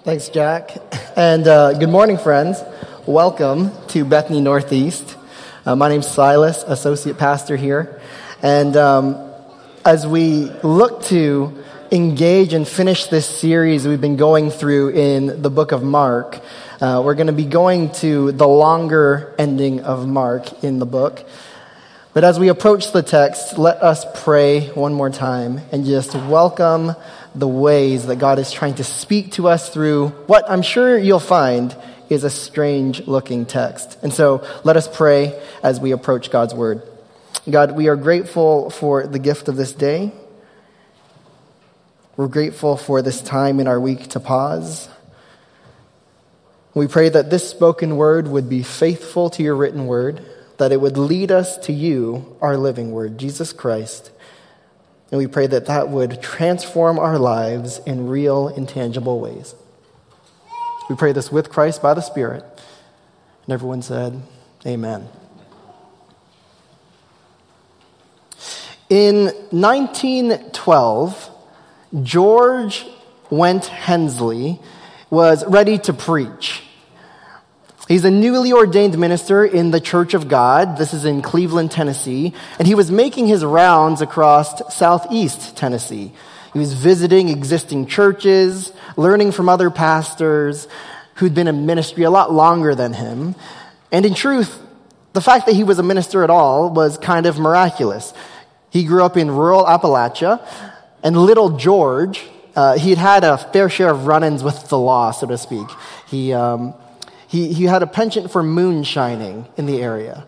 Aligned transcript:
Thanks, 0.00 0.28
Jack. 0.30 0.72
And 1.16 1.46
uh, 1.46 1.74
good 1.74 1.88
morning, 1.88 2.18
friends. 2.18 2.60
Welcome 3.06 3.70
to 3.88 4.04
Bethany 4.04 4.40
Northeast. 4.40 5.16
Uh, 5.64 5.76
my 5.76 5.88
name's 5.88 6.08
Silas, 6.08 6.64
associate 6.66 7.18
pastor 7.18 7.56
here. 7.56 8.00
And 8.42 8.76
um, 8.76 9.30
as 9.84 10.04
we 10.04 10.50
look 10.64 11.04
to 11.04 11.62
engage 11.92 12.52
and 12.52 12.66
finish 12.66 13.06
this 13.06 13.28
series 13.28 13.86
we've 13.86 14.00
been 14.00 14.16
going 14.16 14.50
through 14.50 14.88
in 14.88 15.40
the 15.40 15.50
book 15.50 15.70
of 15.70 15.84
Mark, 15.84 16.40
uh, 16.80 17.00
we're 17.04 17.14
going 17.14 17.28
to 17.28 17.32
be 17.32 17.44
going 17.44 17.92
to 17.92 18.32
the 18.32 18.48
longer 18.48 19.32
ending 19.38 19.82
of 19.82 20.08
Mark 20.08 20.64
in 20.64 20.80
the 20.80 20.86
book. 20.86 21.24
But 22.12 22.24
as 22.24 22.38
we 22.40 22.48
approach 22.48 22.92
the 22.92 23.02
text, 23.02 23.56
let 23.56 23.82
us 23.82 24.04
pray 24.24 24.66
one 24.70 24.92
more 24.92 25.10
time 25.10 25.60
and 25.70 25.86
just 25.86 26.14
welcome 26.14 26.96
the 27.34 27.48
ways 27.48 28.06
that 28.06 28.16
God 28.16 28.38
is 28.38 28.52
trying 28.52 28.74
to 28.74 28.84
speak 28.84 29.32
to 29.32 29.48
us 29.48 29.68
through 29.70 30.08
what 30.26 30.50
I'm 30.50 30.62
sure 30.62 30.98
you'll 30.98 31.18
find 31.18 31.74
is 32.10 32.24
a 32.24 32.30
strange 32.30 33.06
looking 33.06 33.46
text. 33.46 33.98
And 34.02 34.12
so 34.12 34.46
let 34.64 34.76
us 34.76 34.86
pray 34.86 35.40
as 35.62 35.80
we 35.80 35.92
approach 35.92 36.30
God's 36.30 36.54
word. 36.54 36.82
God, 37.48 37.72
we 37.72 37.88
are 37.88 37.96
grateful 37.96 38.70
for 38.70 39.06
the 39.06 39.18
gift 39.18 39.48
of 39.48 39.56
this 39.56 39.72
day. 39.72 40.12
We're 42.16 42.28
grateful 42.28 42.76
for 42.76 43.02
this 43.02 43.22
time 43.22 43.58
in 43.58 43.66
our 43.66 43.80
week 43.80 44.08
to 44.08 44.20
pause. 44.20 44.88
We 46.74 46.86
pray 46.86 47.08
that 47.08 47.30
this 47.30 47.48
spoken 47.48 47.96
word 47.96 48.28
would 48.28 48.48
be 48.48 48.62
faithful 48.62 49.30
to 49.30 49.42
your 49.42 49.56
written 49.56 49.86
word, 49.86 50.24
that 50.58 50.70
it 50.70 50.80
would 50.80 50.96
lead 50.96 51.32
us 51.32 51.58
to 51.58 51.72
you, 51.72 52.36
our 52.40 52.56
living 52.56 52.92
word, 52.92 53.18
Jesus 53.18 53.52
Christ. 53.52 54.11
And 55.12 55.18
we 55.18 55.26
pray 55.26 55.46
that 55.46 55.66
that 55.66 55.90
would 55.90 56.22
transform 56.22 56.98
our 56.98 57.18
lives 57.18 57.78
in 57.84 58.08
real, 58.08 58.48
intangible 58.48 59.20
ways. 59.20 59.54
We 60.88 60.96
pray 60.96 61.12
this 61.12 61.30
with 61.30 61.50
Christ 61.50 61.82
by 61.82 61.92
the 61.92 62.00
Spirit. 62.00 62.42
And 63.44 63.52
everyone 63.52 63.82
said, 63.82 64.22
Amen. 64.66 65.06
In 68.88 69.26
1912, 69.50 71.30
George 72.02 72.86
Went 73.28 73.66
Hensley 73.66 74.60
was 75.10 75.44
ready 75.46 75.76
to 75.78 75.92
preach. 75.92 76.61
He's 77.92 78.06
a 78.06 78.10
newly 78.10 78.54
ordained 78.54 78.96
minister 78.96 79.44
in 79.44 79.70
the 79.70 79.78
Church 79.78 80.14
of 80.14 80.26
God. 80.26 80.78
This 80.78 80.94
is 80.94 81.04
in 81.04 81.20
Cleveland, 81.20 81.70
Tennessee. 81.70 82.32
And 82.58 82.66
he 82.66 82.74
was 82.74 82.90
making 82.90 83.26
his 83.26 83.44
rounds 83.44 84.00
across 84.00 84.74
southeast 84.74 85.58
Tennessee. 85.58 86.10
He 86.54 86.58
was 86.58 86.72
visiting 86.72 87.28
existing 87.28 87.88
churches, 87.88 88.72
learning 88.96 89.32
from 89.32 89.50
other 89.50 89.68
pastors 89.68 90.68
who'd 91.16 91.34
been 91.34 91.48
in 91.48 91.66
ministry 91.66 92.04
a 92.04 92.10
lot 92.10 92.32
longer 92.32 92.74
than 92.74 92.94
him. 92.94 93.34
And 93.90 94.06
in 94.06 94.14
truth, 94.14 94.58
the 95.12 95.20
fact 95.20 95.44
that 95.44 95.54
he 95.54 95.62
was 95.62 95.78
a 95.78 95.82
minister 95.82 96.24
at 96.24 96.30
all 96.30 96.70
was 96.70 96.96
kind 96.96 97.26
of 97.26 97.38
miraculous. 97.38 98.14
He 98.70 98.84
grew 98.84 99.04
up 99.04 99.18
in 99.18 99.30
rural 99.30 99.66
Appalachia, 99.66 100.40
and 101.02 101.14
little 101.14 101.58
George, 101.58 102.24
uh, 102.56 102.78
he'd 102.78 102.96
had 102.96 103.22
a 103.22 103.36
fair 103.36 103.68
share 103.68 103.90
of 103.90 104.06
run 104.06 104.24
ins 104.24 104.42
with 104.42 104.70
the 104.70 104.78
law, 104.78 105.10
so 105.10 105.26
to 105.26 105.36
speak. 105.36 105.68
He, 106.08 106.32
um, 106.32 106.72
he, 107.32 107.50
he 107.50 107.64
had 107.64 107.82
a 107.82 107.86
penchant 107.86 108.30
for 108.30 108.42
moonshining 108.42 109.48
in 109.56 109.64
the 109.64 109.80
area. 109.80 110.26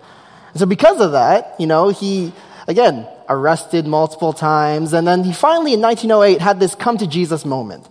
And 0.52 0.58
so, 0.58 0.64
because 0.64 1.02
of 1.02 1.12
that, 1.12 1.55
you 1.58 1.66
know, 1.66 1.91
he, 1.91 2.33
again, 2.66 3.06
arrested 3.28 3.86
multiple 3.86 4.33
times. 4.33 4.94
And 4.94 5.06
then 5.06 5.22
he 5.22 5.34
finally, 5.34 5.75
in 5.75 5.82
1908, 5.82 6.41
had 6.41 6.60
this 6.60 6.75
come 6.75 6.97
to 6.97 7.06
Jesus 7.06 7.44
moment. 7.44 7.86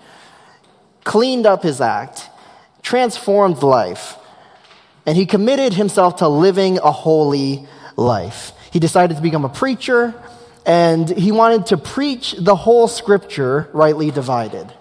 Cleaned 1.04 1.46
up 1.46 1.62
his 1.62 1.80
act, 1.80 2.28
transformed 2.82 3.62
life, 3.62 4.16
and 5.06 5.16
he 5.16 5.28
committed 5.28 5.76
himself 5.76 6.16
to 6.16 6.28
living 6.28 6.80
a 6.80 6.92
holy 6.92 7.68
life. 7.96 8.52
He 8.72 8.80
decided 8.80 9.18
to 9.18 9.22
become 9.22 9.46
a 9.46 9.50
preacher, 9.50 10.16
and 10.66 11.08
he 11.08 11.32
wanted 11.32 11.68
to 11.68 11.78
preach 11.78 12.34
the 12.40 12.56
whole 12.56 12.88
scripture 12.88 13.70
rightly 13.74 14.10
divided. 14.10 14.74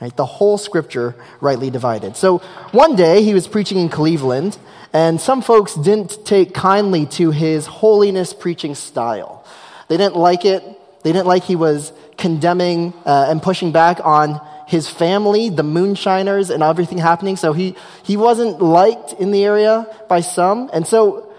Right? 0.00 0.16
The 0.16 0.26
whole 0.26 0.58
scripture 0.58 1.16
rightly 1.40 1.70
divided. 1.70 2.16
So 2.16 2.38
one 2.70 2.94
day 2.94 3.22
he 3.22 3.34
was 3.34 3.48
preaching 3.48 3.78
in 3.78 3.88
Cleveland, 3.88 4.56
and 4.92 5.20
some 5.20 5.42
folks 5.42 5.74
didn't 5.74 6.24
take 6.24 6.54
kindly 6.54 7.06
to 7.06 7.30
his 7.30 7.66
holiness 7.66 8.32
preaching 8.32 8.74
style. 8.74 9.44
They 9.88 9.96
didn't 9.96 10.16
like 10.16 10.44
it. 10.44 10.62
They 11.02 11.12
didn't 11.12 11.26
like 11.26 11.44
he 11.44 11.56
was 11.56 11.92
condemning 12.16 12.92
uh, 13.04 13.26
and 13.28 13.42
pushing 13.42 13.72
back 13.72 13.98
on 14.04 14.40
his 14.66 14.88
family, 14.88 15.48
the 15.48 15.62
moonshiners, 15.62 16.50
and 16.50 16.62
everything 16.62 16.98
happening. 16.98 17.36
So 17.36 17.52
he, 17.52 17.74
he 18.02 18.16
wasn't 18.16 18.60
liked 18.60 19.14
in 19.14 19.30
the 19.30 19.44
area 19.44 19.86
by 20.08 20.20
some. 20.20 20.68
And 20.72 20.86
so 20.86 21.32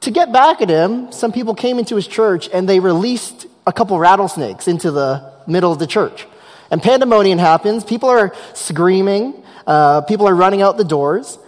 to 0.00 0.10
get 0.10 0.32
back 0.32 0.62
at 0.62 0.70
him, 0.70 1.12
some 1.12 1.30
people 1.30 1.54
came 1.54 1.78
into 1.78 1.94
his 1.94 2.06
church 2.06 2.48
and 2.52 2.66
they 2.66 2.80
released 2.80 3.46
a 3.66 3.72
couple 3.72 3.98
rattlesnakes 3.98 4.66
into 4.66 4.90
the 4.90 5.30
middle 5.46 5.70
of 5.70 5.78
the 5.78 5.86
church. 5.86 6.26
And 6.70 6.82
pandemonium 6.82 7.38
happens. 7.38 7.84
People 7.84 8.08
are 8.08 8.34
screaming. 8.54 9.42
Uh, 9.66 10.02
people 10.02 10.28
are 10.28 10.34
running 10.34 10.62
out 10.62 10.76
the 10.76 10.84
doors. 10.84 11.38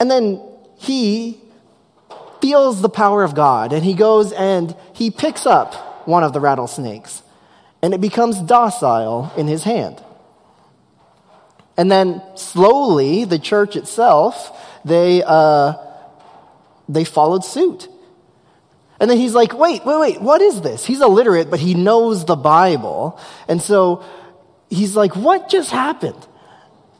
And 0.00 0.10
then 0.10 0.40
he 0.76 1.40
feels 2.40 2.80
the 2.80 2.88
power 2.88 3.24
of 3.24 3.34
God 3.34 3.72
and 3.72 3.84
he 3.84 3.94
goes 3.94 4.32
and 4.32 4.74
he 4.94 5.10
picks 5.10 5.44
up 5.44 6.06
one 6.06 6.22
of 6.22 6.32
the 6.32 6.40
rattlesnakes 6.40 7.22
and 7.82 7.92
it 7.92 8.00
becomes 8.00 8.40
docile 8.40 9.32
in 9.36 9.46
his 9.46 9.64
hand. 9.64 10.02
And 11.76 11.90
then 11.90 12.22
slowly, 12.34 13.24
the 13.24 13.38
church 13.38 13.76
itself, 13.76 14.56
they, 14.84 15.22
uh, 15.24 15.74
they 16.88 17.04
followed 17.04 17.44
suit. 17.44 17.88
And 19.00 19.10
then 19.10 19.18
he's 19.18 19.34
like, 19.34 19.56
wait, 19.56 19.84
wait, 19.84 19.98
wait, 19.98 20.20
what 20.20 20.42
is 20.42 20.60
this? 20.60 20.84
He's 20.84 21.00
illiterate, 21.00 21.50
but 21.50 21.60
he 21.60 21.74
knows 21.74 22.24
the 22.24 22.36
Bible. 22.36 23.18
And 23.46 23.62
so 23.62 24.02
he's 24.68 24.96
like, 24.96 25.14
what 25.14 25.48
just 25.48 25.70
happened? 25.70 26.26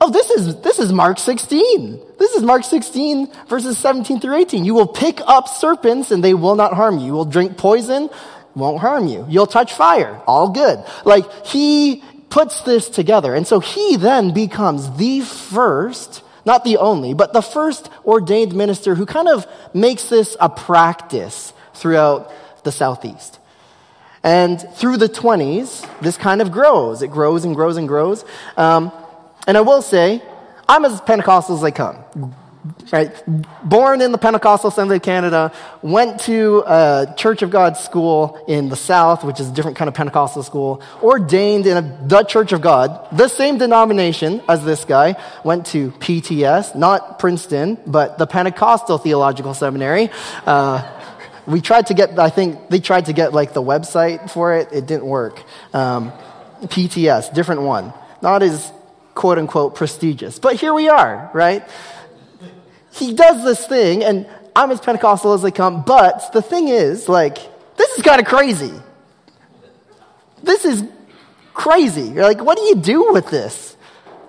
Oh, 0.00 0.10
this 0.10 0.31
is, 0.31 0.60
this 0.60 0.78
is 0.78 0.92
Mark 0.92 1.19
16. 1.19 2.00
This 2.19 2.34
is 2.34 2.42
Mark 2.42 2.62
16 2.62 3.32
verses 3.48 3.78
17 3.78 4.20
through 4.20 4.37
18. 4.37 4.64
You 4.64 4.75
will 4.75 4.87
pick 4.87 5.20
up 5.26 5.48
serpents 5.48 6.12
and 6.12 6.22
they 6.22 6.34
will 6.34 6.54
not 6.54 6.72
harm 6.72 6.98
you. 6.98 7.06
You 7.06 7.12
will 7.14 7.25
drink 7.25 7.56
poison, 7.56 8.10
won't 8.54 8.81
harm 8.81 9.08
you. 9.08 9.26
You'll 9.28 9.48
touch 9.48 9.75
fire, 9.75 10.20
all 10.26 10.50
good. 10.50 10.84
Like 11.04 11.47
he 11.47 12.04
puts 12.31 12.62
this 12.62 12.88
together. 12.88 13.34
And 13.34 13.47
so 13.47 13.58
he 13.58 13.97
then 13.97 14.32
becomes 14.32 14.97
the 14.98 15.20
first, 15.20 16.22
not 16.44 16.62
the 16.62 16.76
only, 16.76 17.14
but 17.14 17.32
the 17.32 17.42
first 17.42 17.91
ordained 18.04 18.54
minister 18.54 18.94
who 18.94 19.06
kind 19.06 19.28
of 19.28 19.47
makes 19.75 20.08
this 20.08 20.37
a 20.38 20.48
practice 20.48 21.53
throughout 21.78 22.32
the 22.64 22.72
Southeast. 22.72 23.38
And 24.22 24.60
through 24.74 24.96
the 24.96 25.08
20s, 25.08 26.00
this 26.00 26.16
kind 26.16 26.42
of 26.42 26.50
grows. 26.50 27.02
It 27.02 27.08
grows 27.08 27.44
and 27.44 27.54
grows 27.54 27.76
and 27.76 27.88
grows. 27.88 28.24
Um, 28.56 28.92
and 29.46 29.56
I 29.56 29.60
will 29.62 29.82
say, 29.82 30.22
I'm 30.68 30.84
as 30.84 31.00
Pentecostal 31.00 31.56
as 31.56 31.62
they 31.62 31.70
come. 31.70 31.96
Right? 32.92 33.14
Born 33.64 34.00
in 34.00 34.12
the 34.12 34.18
Pentecostal 34.18 34.68
Assembly 34.68 34.96
of 34.96 35.02
Canada, 35.02 35.52
went 35.80 36.20
to 36.22 36.64
a 36.66 37.14
Church 37.16 37.42
of 37.42 37.50
God 37.50 37.76
school 37.76 38.44
in 38.48 38.68
the 38.68 38.76
South, 38.76 39.24
which 39.24 39.40
is 39.40 39.48
a 39.48 39.52
different 39.52 39.76
kind 39.76 39.88
of 39.88 39.94
Pentecostal 39.94 40.42
school, 40.42 40.82
ordained 41.00 41.66
in 41.66 41.76
a, 41.76 42.06
the 42.06 42.24
Church 42.24 42.52
of 42.52 42.60
God, 42.60 43.06
the 43.12 43.28
same 43.28 43.56
denomination 43.58 44.42
as 44.48 44.64
this 44.64 44.84
guy, 44.84 45.16
went 45.44 45.66
to 45.66 45.92
PTS, 45.92 46.74
not 46.74 47.18
Princeton, 47.18 47.78
but 47.86 48.18
the 48.18 48.26
Pentecostal 48.26 48.98
Theological 48.98 49.54
Seminary. 49.54 50.10
Uh, 50.44 50.97
we 51.48 51.60
tried 51.62 51.86
to 51.86 51.94
get, 51.94 52.19
I 52.19 52.28
think 52.28 52.69
they 52.69 52.78
tried 52.78 53.06
to 53.06 53.12
get 53.12 53.32
like 53.32 53.54
the 53.54 53.62
website 53.62 54.31
for 54.31 54.54
it. 54.54 54.69
It 54.70 54.86
didn't 54.86 55.06
work. 55.06 55.42
Um, 55.72 56.12
PTS, 56.62 57.32
different 57.32 57.62
one. 57.62 57.94
Not 58.20 58.42
as 58.42 58.70
quote 59.14 59.38
unquote 59.38 59.75
prestigious. 59.75 60.38
But 60.38 60.56
here 60.56 60.75
we 60.75 60.88
are, 60.88 61.31
right? 61.32 61.67
He 62.93 63.14
does 63.14 63.44
this 63.44 63.67
thing, 63.67 64.05
and 64.05 64.28
I'm 64.55 64.70
as 64.70 64.81
Pentecostal 64.81 65.32
as 65.32 65.43
they 65.43 65.50
come, 65.50 65.82
but 65.82 66.32
the 66.32 66.43
thing 66.43 66.69
is, 66.69 67.08
like, 67.08 67.38
this 67.76 67.90
is 67.96 68.02
kind 68.02 68.20
of 68.20 68.26
crazy. 68.26 68.72
This 70.43 70.64
is 70.64 70.84
crazy. 71.55 72.02
You're 72.02 72.25
like, 72.25 72.43
what 72.43 72.58
do 72.58 72.64
you 72.64 72.75
do 72.75 73.12
with 73.12 73.31
this? 73.31 73.75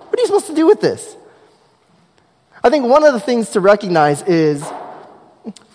What 0.07 0.19
are 0.19 0.21
you 0.21 0.27
supposed 0.27 0.47
to 0.47 0.55
do 0.55 0.67
with 0.67 0.81
this? 0.81 1.15
I 2.63 2.69
think 2.69 2.85
one 2.85 3.03
of 3.03 3.13
the 3.13 3.19
things 3.19 3.49
to 3.51 3.59
recognize 3.59 4.21
is 4.23 4.63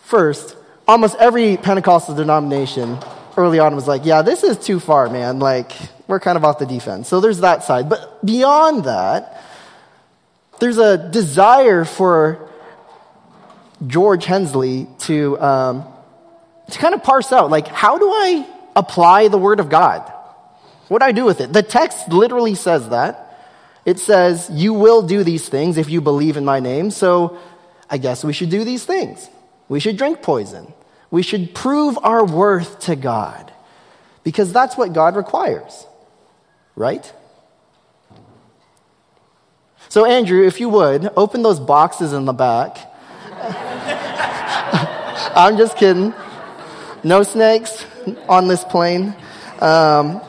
first, 0.02 0.56
almost 0.86 1.16
every 1.16 1.56
Pentecostal 1.56 2.14
denomination 2.14 2.98
early 3.36 3.58
on 3.58 3.74
was 3.74 3.88
like, 3.88 4.04
yeah, 4.04 4.22
this 4.22 4.42
is 4.44 4.58
too 4.58 4.80
far, 4.80 5.08
man. 5.08 5.38
Like, 5.38 5.72
we're 6.06 6.20
kind 6.20 6.36
of 6.36 6.44
off 6.44 6.58
the 6.58 6.66
defense. 6.66 7.08
So 7.08 7.20
there's 7.20 7.40
that 7.40 7.64
side. 7.64 7.88
But 7.88 8.24
beyond 8.24 8.84
that, 8.84 9.42
there's 10.60 10.78
a 10.78 10.96
desire 11.10 11.84
for 11.84 12.48
George 13.86 14.24
Hensley 14.24 14.86
to, 15.00 15.40
um, 15.40 15.84
to 16.70 16.78
kind 16.78 16.94
of 16.94 17.02
parse 17.02 17.32
out, 17.32 17.50
like, 17.50 17.68
how 17.68 17.98
do 17.98 18.08
I 18.08 18.46
apply 18.76 19.28
the 19.28 19.38
Word 19.38 19.60
of 19.60 19.68
God? 19.68 20.10
What 20.88 21.00
do 21.00 21.06
I 21.06 21.12
do 21.12 21.24
with 21.24 21.40
it? 21.40 21.52
The 21.52 21.62
text 21.62 22.08
literally 22.10 22.54
says 22.54 22.90
that. 22.90 23.20
It 23.84 23.98
says, 23.98 24.48
You 24.50 24.72
will 24.72 25.02
do 25.02 25.24
these 25.24 25.48
things 25.48 25.76
if 25.76 25.90
you 25.90 26.00
believe 26.00 26.36
in 26.36 26.44
my 26.44 26.60
name. 26.60 26.90
So 26.90 27.38
I 27.90 27.98
guess 27.98 28.24
we 28.24 28.32
should 28.32 28.50
do 28.50 28.64
these 28.64 28.84
things. 28.84 29.28
We 29.68 29.80
should 29.80 29.96
drink 29.96 30.22
poison. 30.22 30.72
We 31.10 31.22
should 31.22 31.54
prove 31.54 31.98
our 32.02 32.24
worth 32.24 32.80
to 32.80 32.96
God 32.96 33.52
because 34.22 34.52
that's 34.52 34.76
what 34.76 34.92
God 34.92 35.16
requires, 35.16 35.86
right? 36.74 37.10
So, 39.88 40.04
Andrew, 40.04 40.44
if 40.44 40.60
you 40.60 40.68
would, 40.70 41.10
open 41.16 41.42
those 41.42 41.60
boxes 41.60 42.12
in 42.12 42.24
the 42.24 42.32
back. 42.32 42.78
I'm 45.36 45.56
just 45.56 45.76
kidding. 45.76 46.12
No 47.04 47.22
snakes 47.22 47.86
on 48.28 48.48
this 48.48 48.64
plane. 48.64 49.14
Um, 49.60 50.20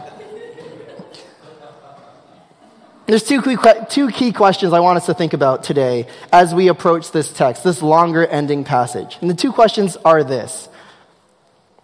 there's 3.07 3.23
two 3.23 3.41
key, 3.41 3.57
two 3.89 4.09
key 4.09 4.31
questions 4.31 4.73
I 4.73 4.79
want 4.79 4.97
us 4.97 5.05
to 5.05 5.13
think 5.13 5.33
about 5.33 5.63
today 5.63 6.07
as 6.31 6.53
we 6.55 6.67
approach 6.69 7.11
this 7.11 7.31
text, 7.31 7.63
this 7.63 7.81
longer 7.81 8.25
ending 8.25 8.63
passage. 8.63 9.17
And 9.21 9.29
the 9.29 9.35
two 9.35 9.51
questions 9.51 9.97
are 9.97 10.23
this 10.23 10.69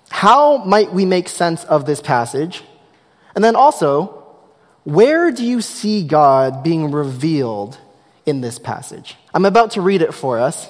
How 0.10 0.58
might 0.64 0.92
we 0.92 1.06
make 1.06 1.30
sense 1.30 1.64
of 1.64 1.86
this 1.86 2.02
passage? 2.02 2.64
And 3.36 3.44
then 3.44 3.56
also, 3.56 4.22
where 4.84 5.32
do 5.32 5.46
you 5.46 5.62
see 5.62 6.06
God 6.06 6.64
being 6.64 6.92
revealed 6.92 7.78
in 8.26 8.42
this 8.42 8.60
passage? 8.60 9.16
I'm 9.34 9.46
about 9.46 9.72
to 9.72 9.82
read 9.82 10.02
it 10.02 10.14
for 10.14 10.40
us. 10.40 10.70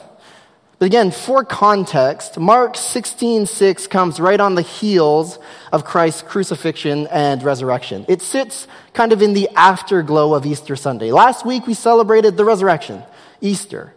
But 0.82 0.88
again, 0.88 1.12
for 1.12 1.46
context, 1.46 2.40
Mark 2.40 2.74
16:6 2.74 3.52
6 3.52 3.86
comes 3.86 4.20
right 4.20 4.40
on 4.40 4.56
the 4.56 4.64
heels 4.64 5.38
of 5.72 5.86
Christ's 5.86 6.24
crucifixion 6.24 7.06
and 7.12 7.44
resurrection. 7.44 8.04
It 8.08 8.24
sits 8.24 8.68
kind 8.96 9.14
of 9.14 9.22
in 9.22 9.34
the 9.34 9.48
afterglow 9.56 10.34
of 10.34 10.44
Easter 10.44 10.76
Sunday. 10.76 11.12
Last 11.12 11.46
week 11.46 11.68
we 11.68 11.76
celebrated 11.76 12.36
the 12.36 12.46
resurrection, 12.46 13.04
Easter. 13.42 13.94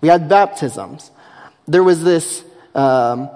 We 0.00 0.08
had 0.08 0.30
baptisms. 0.30 1.10
There 1.68 1.84
was 1.84 2.02
this 2.02 2.42
um, 2.74 3.28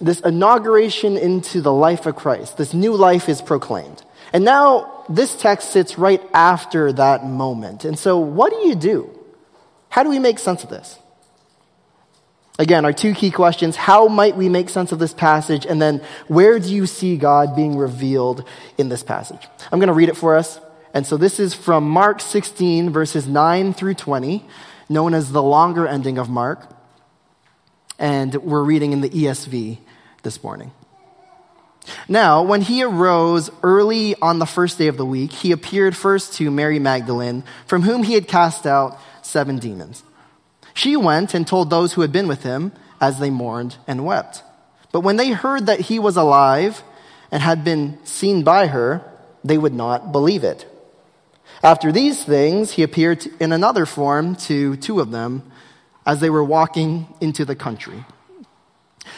this 0.00 0.20
inauguration 0.20 1.18
into 1.18 1.60
the 1.60 1.74
life 1.74 2.06
of 2.06 2.16
Christ. 2.16 2.56
This 2.56 2.72
new 2.72 2.94
life 2.94 3.28
is 3.28 3.42
proclaimed. 3.42 4.02
And 4.32 4.46
now 4.46 5.04
this 5.10 5.36
text 5.36 5.72
sits 5.72 5.98
right 5.98 6.22
after 6.32 6.90
that 6.94 7.26
moment. 7.26 7.84
And 7.84 7.98
so, 7.98 8.16
what 8.16 8.50
do 8.50 8.66
you 8.66 8.76
do? 8.76 9.10
How 9.90 10.02
do 10.02 10.08
we 10.08 10.18
make 10.18 10.38
sense 10.38 10.64
of 10.64 10.70
this? 10.70 10.98
Again, 12.58 12.84
our 12.84 12.92
two 12.92 13.14
key 13.14 13.30
questions 13.30 13.76
how 13.76 14.08
might 14.08 14.36
we 14.36 14.48
make 14.48 14.68
sense 14.68 14.92
of 14.92 14.98
this 14.98 15.14
passage? 15.14 15.64
And 15.64 15.80
then, 15.80 16.02
where 16.28 16.58
do 16.58 16.72
you 16.72 16.86
see 16.86 17.16
God 17.16 17.56
being 17.56 17.76
revealed 17.76 18.44
in 18.76 18.88
this 18.88 19.02
passage? 19.02 19.48
I'm 19.70 19.78
going 19.78 19.88
to 19.88 19.94
read 19.94 20.08
it 20.08 20.16
for 20.16 20.36
us. 20.36 20.60
And 20.92 21.06
so, 21.06 21.16
this 21.16 21.40
is 21.40 21.54
from 21.54 21.88
Mark 21.88 22.20
16, 22.20 22.90
verses 22.90 23.26
9 23.26 23.72
through 23.72 23.94
20, 23.94 24.44
known 24.88 25.14
as 25.14 25.32
the 25.32 25.42
longer 25.42 25.86
ending 25.86 26.18
of 26.18 26.28
Mark. 26.28 26.68
And 27.98 28.34
we're 28.34 28.64
reading 28.64 28.92
in 28.92 29.00
the 29.00 29.10
ESV 29.10 29.78
this 30.22 30.42
morning. 30.42 30.72
Now, 32.08 32.42
when 32.42 32.60
he 32.60 32.82
arose 32.84 33.50
early 33.62 34.14
on 34.20 34.38
the 34.38 34.46
first 34.46 34.78
day 34.78 34.86
of 34.86 34.96
the 34.96 35.06
week, 35.06 35.32
he 35.32 35.52
appeared 35.52 35.96
first 35.96 36.34
to 36.34 36.50
Mary 36.50 36.78
Magdalene, 36.78 37.44
from 37.66 37.82
whom 37.82 38.02
he 38.02 38.14
had 38.14 38.28
cast 38.28 38.66
out 38.66 38.98
seven 39.22 39.58
demons. 39.58 40.02
She 40.74 40.96
went 40.96 41.34
and 41.34 41.46
told 41.46 41.70
those 41.70 41.92
who 41.92 42.00
had 42.00 42.12
been 42.12 42.28
with 42.28 42.42
him 42.42 42.72
as 43.00 43.18
they 43.18 43.30
mourned 43.30 43.76
and 43.86 44.04
wept. 44.04 44.42
But 44.92 45.00
when 45.00 45.16
they 45.16 45.30
heard 45.30 45.66
that 45.66 45.80
he 45.80 45.98
was 45.98 46.16
alive 46.16 46.82
and 47.30 47.42
had 47.42 47.64
been 47.64 47.98
seen 48.04 48.42
by 48.44 48.66
her, 48.68 49.02
they 49.42 49.58
would 49.58 49.74
not 49.74 50.12
believe 50.12 50.44
it. 50.44 50.66
After 51.62 51.92
these 51.92 52.24
things, 52.24 52.72
he 52.72 52.82
appeared 52.82 53.26
in 53.40 53.52
another 53.52 53.86
form 53.86 54.36
to 54.36 54.76
two 54.76 55.00
of 55.00 55.10
them 55.10 55.50
as 56.04 56.20
they 56.20 56.30
were 56.30 56.44
walking 56.44 57.06
into 57.20 57.44
the 57.44 57.54
country. 57.54 58.04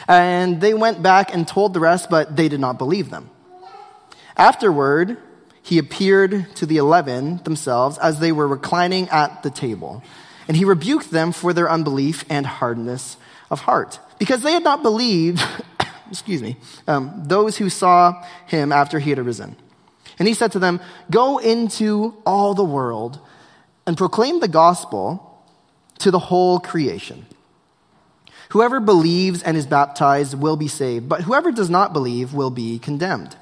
And 0.07 0.61
they 0.61 0.73
went 0.73 1.01
back 1.01 1.33
and 1.33 1.47
told 1.47 1.73
the 1.73 1.79
rest, 1.79 2.09
but 2.09 2.35
they 2.35 2.49
did 2.49 2.59
not 2.59 2.77
believe 2.77 3.09
them. 3.09 3.29
Afterward, 4.37 5.17
he 5.61 5.77
appeared 5.77 6.55
to 6.55 6.65
the 6.65 6.77
eleven 6.77 7.37
themselves 7.43 7.97
as 7.97 8.19
they 8.19 8.31
were 8.31 8.47
reclining 8.47 9.09
at 9.09 9.41
the 9.41 9.49
table. 9.49 10.03
And 10.47 10.55
he 10.55 10.65
rebuked 10.65 11.11
them 11.11 11.31
for 11.31 11.53
their 11.53 11.69
unbelief 11.69 12.25
and 12.29 12.45
hardness 12.45 13.17
of 13.49 13.61
heart, 13.61 13.99
because 14.19 14.41
they 14.41 14.53
had 14.53 14.63
not 14.63 14.83
believed, 14.83 15.41
excuse 16.11 16.41
me, 16.41 16.57
um, 16.87 17.23
those 17.25 17.57
who 17.57 17.69
saw 17.69 18.23
him 18.47 18.71
after 18.71 18.99
he 18.99 19.09
had 19.09 19.19
arisen. 19.19 19.55
And 20.17 20.27
he 20.27 20.33
said 20.33 20.51
to 20.53 20.59
them, 20.59 20.79
Go 21.11 21.37
into 21.37 22.15
all 22.25 22.53
the 22.53 22.63
world 22.63 23.19
and 23.85 23.97
proclaim 23.97 24.39
the 24.39 24.47
gospel 24.47 25.43
to 25.99 26.11
the 26.11 26.19
whole 26.19 26.59
creation. 26.59 27.25
Whoever 28.49 28.79
believes 28.79 29.43
and 29.43 29.57
is 29.57 29.65
baptized 29.65 30.39
will 30.39 30.55
be 30.55 30.67
saved, 30.67 31.09
but 31.09 31.21
whoever 31.21 31.51
does 31.51 31.69
not 31.69 31.93
believe 31.93 32.33
will 32.33 32.51
be 32.51 32.79
condemned. 32.79 33.35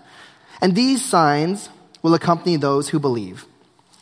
And 0.61 0.75
these 0.75 1.03
signs 1.03 1.69
will 2.01 2.13
accompany 2.13 2.55
those 2.55 2.89
who 2.89 2.99
believe. 2.99 3.45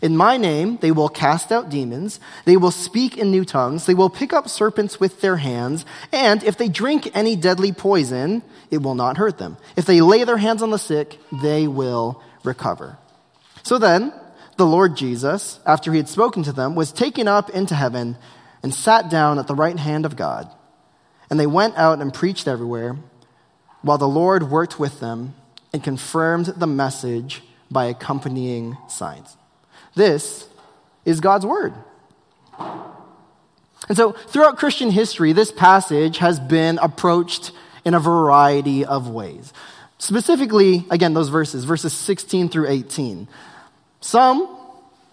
In 0.01 0.17
my 0.17 0.37
name, 0.37 0.77
they 0.81 0.91
will 0.91 1.09
cast 1.09 1.51
out 1.51 1.69
demons. 1.69 2.19
They 2.45 2.57
will 2.57 2.71
speak 2.71 3.17
in 3.17 3.29
new 3.29 3.45
tongues. 3.45 3.85
They 3.85 3.93
will 3.93 4.09
pick 4.09 4.33
up 4.33 4.49
serpents 4.49 4.99
with 4.99 5.21
their 5.21 5.37
hands. 5.37 5.85
And 6.11 6.43
if 6.43 6.57
they 6.57 6.69
drink 6.69 7.11
any 7.13 7.35
deadly 7.35 7.71
poison, 7.71 8.41
it 8.71 8.81
will 8.81 8.95
not 8.95 9.17
hurt 9.17 9.37
them. 9.37 9.57
If 9.75 9.85
they 9.85 10.01
lay 10.01 10.23
their 10.23 10.37
hands 10.37 10.63
on 10.63 10.71
the 10.71 10.79
sick, 10.79 11.19
they 11.43 11.67
will 11.67 12.21
recover. 12.43 12.97
So 13.61 13.77
then, 13.77 14.11
the 14.57 14.65
Lord 14.65 14.97
Jesus, 14.97 15.59
after 15.67 15.91
he 15.91 15.97
had 15.97 16.09
spoken 16.09 16.41
to 16.43 16.51
them, 16.51 16.73
was 16.73 16.91
taken 16.91 17.27
up 17.27 17.51
into 17.51 17.75
heaven 17.75 18.17
and 18.63 18.73
sat 18.73 19.09
down 19.09 19.37
at 19.37 19.45
the 19.45 19.55
right 19.55 19.77
hand 19.77 20.05
of 20.05 20.15
God. 20.15 20.49
And 21.29 21.39
they 21.39 21.47
went 21.47 21.77
out 21.77 21.99
and 21.99 22.13
preached 22.13 22.47
everywhere, 22.47 22.97
while 23.83 23.99
the 23.99 24.07
Lord 24.07 24.49
worked 24.49 24.79
with 24.79 24.99
them 24.99 25.35
and 25.71 25.83
confirmed 25.83 26.47
the 26.57 26.67
message 26.67 27.43
by 27.69 27.85
accompanying 27.85 28.77
signs. 28.89 29.37
This 29.95 30.47
is 31.05 31.19
God's 31.19 31.45
Word. 31.45 31.73
And 33.87 33.97
so, 33.97 34.11
throughout 34.11 34.57
Christian 34.57 34.91
history, 34.91 35.33
this 35.33 35.51
passage 35.51 36.19
has 36.19 36.39
been 36.39 36.77
approached 36.81 37.51
in 37.83 37.93
a 37.93 37.99
variety 37.99 38.85
of 38.85 39.09
ways. 39.09 39.51
Specifically, 39.97 40.85
again, 40.89 41.13
those 41.13 41.29
verses, 41.29 41.63
verses 41.63 41.93
16 41.93 42.49
through 42.49 42.69
18. 42.69 43.27
Some 43.99 44.57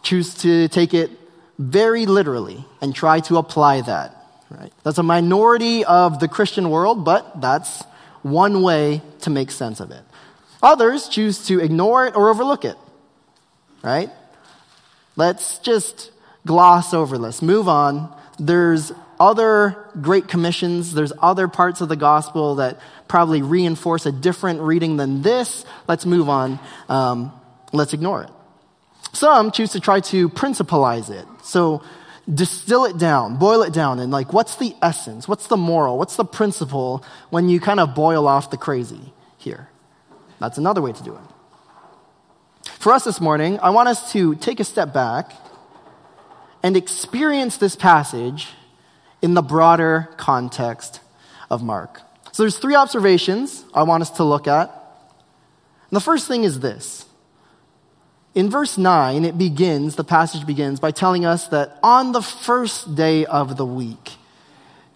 choose 0.02 0.34
to 0.36 0.68
take 0.68 0.94
it 0.94 1.10
very 1.58 2.06
literally 2.06 2.64
and 2.80 2.94
try 2.94 3.20
to 3.20 3.36
apply 3.36 3.80
that. 3.82 4.14
Right? 4.50 4.72
That's 4.82 4.98
a 4.98 5.02
minority 5.02 5.84
of 5.84 6.20
the 6.20 6.28
Christian 6.28 6.70
world, 6.70 7.04
but 7.04 7.40
that's 7.40 7.82
one 8.22 8.62
way 8.62 9.02
to 9.20 9.30
make 9.30 9.50
sense 9.50 9.80
of 9.80 9.90
it. 9.90 10.02
Others 10.62 11.08
choose 11.08 11.46
to 11.46 11.60
ignore 11.60 12.06
it 12.06 12.16
or 12.16 12.30
overlook 12.30 12.64
it. 12.64 12.76
Right? 13.82 14.10
Let's 15.18 15.58
just 15.58 16.12
gloss 16.46 16.94
over 16.94 17.18
this, 17.18 17.42
move 17.42 17.68
on. 17.68 18.16
There's 18.38 18.92
other 19.18 19.90
great 20.00 20.28
commissions, 20.28 20.94
there's 20.94 21.12
other 21.20 21.48
parts 21.48 21.80
of 21.80 21.88
the 21.88 21.96
gospel 21.96 22.54
that 22.54 22.78
probably 23.08 23.42
reinforce 23.42 24.06
a 24.06 24.12
different 24.12 24.60
reading 24.60 24.96
than 24.96 25.22
this. 25.22 25.64
Let's 25.88 26.06
move 26.06 26.28
on. 26.28 26.60
Um, 26.88 27.32
let's 27.72 27.94
ignore 27.94 28.22
it. 28.22 28.30
Some 29.12 29.50
choose 29.50 29.72
to 29.72 29.80
try 29.80 29.98
to 29.98 30.28
principalize 30.28 31.10
it. 31.10 31.26
So 31.42 31.82
distill 32.32 32.84
it 32.84 32.96
down, 32.96 33.38
boil 33.38 33.62
it 33.62 33.72
down, 33.72 33.98
and 33.98 34.12
like, 34.12 34.32
what's 34.32 34.54
the 34.54 34.76
essence? 34.80 35.26
What's 35.26 35.48
the 35.48 35.56
moral? 35.56 35.98
What's 35.98 36.14
the 36.14 36.24
principle 36.24 37.02
when 37.30 37.48
you 37.48 37.58
kind 37.58 37.80
of 37.80 37.96
boil 37.96 38.28
off 38.28 38.50
the 38.50 38.56
crazy 38.56 39.12
here? 39.36 39.68
That's 40.38 40.58
another 40.58 40.80
way 40.80 40.92
to 40.92 41.02
do 41.02 41.16
it. 41.16 41.27
For 42.78 42.92
us 42.92 43.02
this 43.02 43.20
morning, 43.20 43.58
I 43.60 43.70
want 43.70 43.88
us 43.88 44.12
to 44.12 44.36
take 44.36 44.60
a 44.60 44.64
step 44.64 44.94
back 44.94 45.32
and 46.62 46.76
experience 46.76 47.56
this 47.56 47.74
passage 47.74 48.50
in 49.20 49.34
the 49.34 49.42
broader 49.42 50.08
context 50.16 51.00
of 51.50 51.60
Mark. 51.60 52.00
So 52.30 52.44
there's 52.44 52.58
three 52.58 52.76
observations 52.76 53.64
I 53.74 53.82
want 53.82 54.02
us 54.02 54.10
to 54.10 54.24
look 54.24 54.46
at. 54.46 54.68
And 54.68 55.96
the 55.96 56.00
first 56.00 56.28
thing 56.28 56.44
is 56.44 56.60
this. 56.60 57.04
In 58.36 58.48
verse 58.48 58.78
9, 58.78 59.24
it 59.24 59.36
begins, 59.36 59.96
the 59.96 60.04
passage 60.04 60.46
begins 60.46 60.78
by 60.78 60.92
telling 60.92 61.24
us 61.24 61.48
that 61.48 61.76
on 61.82 62.12
the 62.12 62.22
first 62.22 62.94
day 62.94 63.26
of 63.26 63.56
the 63.56 63.66
week, 63.66 64.12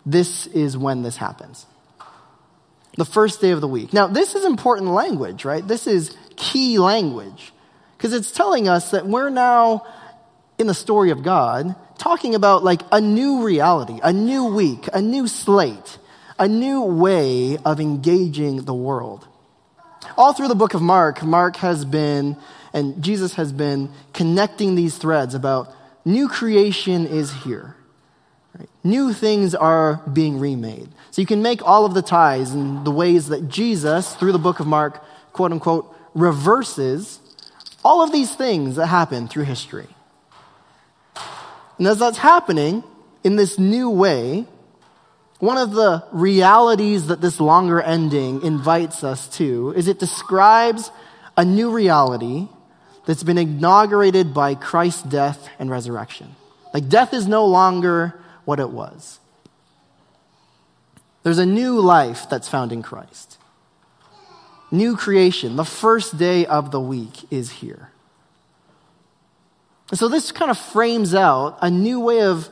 this 0.07 0.47
is 0.47 0.77
when 0.77 1.03
this 1.03 1.17
happens. 1.17 1.67
The 2.97 3.05
first 3.05 3.41
day 3.41 3.51
of 3.51 3.61
the 3.61 3.67
week. 3.67 3.93
Now, 3.93 4.07
this 4.07 4.37
is 4.37 4.45
important 4.45 4.91
language, 4.91 5.45
right? 5.45 5.67
This 5.67 5.89
is 5.89 6.17
key 6.37 6.79
language. 6.79 7.53
Because 8.03 8.15
it's 8.15 8.33
telling 8.33 8.69
us 8.69 8.91
that 8.91 9.07
we're 9.07 9.31
now 9.31 9.87
in 10.59 10.67
the 10.67 10.75
story 10.75 11.11
of 11.11 11.23
God 11.23 11.77
talking 11.99 12.35
about 12.35 12.65
like 12.65 12.83
a 12.91 13.01
new 13.01 13.45
reality, 13.45 14.01
a 14.03 14.13
new 14.13 14.47
week, 14.47 14.89
a 14.93 15.01
new 15.01 15.29
slate, 15.29 15.99
a 16.37 16.49
new 16.49 16.83
way 16.83 17.59
of 17.59 17.79
engaging 17.79 18.65
the 18.65 18.75
world. 18.75 19.29
All 20.17 20.33
through 20.33 20.49
the 20.49 20.57
book 20.57 20.75
of 20.75 20.83
Mark, 20.83 21.23
Mark 21.23 21.55
has 21.59 21.85
been 21.85 22.37
And 22.73 23.01
Jesus 23.05 23.35
has 23.35 23.53
been 23.53 23.89
connecting 24.13 24.75
these 24.75 24.99
threads 24.99 25.37
about 25.37 25.73
new 26.05 26.27
creation 26.27 27.07
is 27.07 27.33
here. 27.45 27.77
Right? 28.59 28.69
New 28.83 29.13
things 29.13 29.55
are 29.55 30.03
being 30.13 30.41
remade. 30.41 30.89
So 31.13 31.21
you 31.21 31.27
can 31.27 31.41
make 31.41 31.65
all 31.65 31.85
of 31.85 31.95
the 31.95 32.03
ties 32.03 32.51
and 32.51 32.85
the 32.85 32.91
ways 32.91 33.29
that 33.29 33.49
Jesus, 33.49 34.13
through 34.17 34.33
the 34.33 34.41
book 34.41 34.59
of 34.59 34.67
Mark, 34.67 35.05
quote 35.33 35.53
unquote, 35.53 35.95
reverses 36.15 37.21
all 37.85 38.03
of 38.03 38.13
these 38.13 38.35
things 38.35 38.77
that 38.77 38.87
happen 38.87 39.29
through 39.29 39.45
history. 39.45 39.89
And 41.79 41.87
as 41.87 41.99
that's 41.99 42.19
happening 42.19 42.85
in 43.25 43.37
this 43.37 43.59
new 43.59 43.91
way, 43.91 44.47
one 45.39 45.59
of 45.59 45.73
the 45.73 46.05
realities 46.13 47.09
that 47.09 47.21
this 47.21 47.41
longer 47.41 47.81
ending 47.81 48.43
invites 48.43 49.03
us 49.03 49.29
to 49.39 49.73
is 49.77 49.89
it 49.89 49.99
describes 49.99 50.91
a 51.37 51.45
new 51.45 51.73
reality 51.73 52.49
that's 53.07 53.25
been 53.25 53.39
inaugurated 53.39 54.33
by 54.33 54.55
Christ's 54.55 55.03
death 55.03 55.49
and 55.59 55.71
resurrection. 55.71 56.37
Like, 56.73 56.89
death 56.89 57.13
is 57.13 57.27
no 57.27 57.47
longer 57.47 58.21
what 58.45 58.61
it 58.61 58.71
was. 58.71 59.19
There's 61.23 61.39
a 61.39 61.47
new 61.47 61.81
life 61.81 62.29
that's 62.31 62.49
found 62.49 62.73
in 62.73 62.83
Christ. 62.83 63.39
New 64.73 64.97
creation. 64.97 65.55
The 65.55 65.65
first 65.65 66.19
day 66.19 66.47
of 66.47 66.73
the 66.73 66.81
week 66.81 67.31
is 67.31 67.51
here. 67.51 67.91
And 69.91 69.99
so 69.99 70.09
this 70.09 70.33
kind 70.33 70.51
of 70.51 70.57
frames 70.57 71.15
out 71.15 71.59
a 71.61 71.71
new 71.71 72.01
way 72.01 72.23
of 72.23 72.49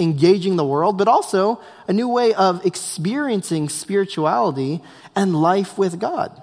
engaging 0.00 0.56
the 0.56 0.64
world, 0.64 0.96
but 0.96 1.06
also 1.06 1.60
a 1.86 1.92
new 1.92 2.08
way 2.08 2.32
of 2.32 2.64
experiencing 2.64 3.68
spirituality 3.68 4.80
and 5.14 5.36
life 5.36 5.76
with 5.76 6.00
God. 6.00 6.42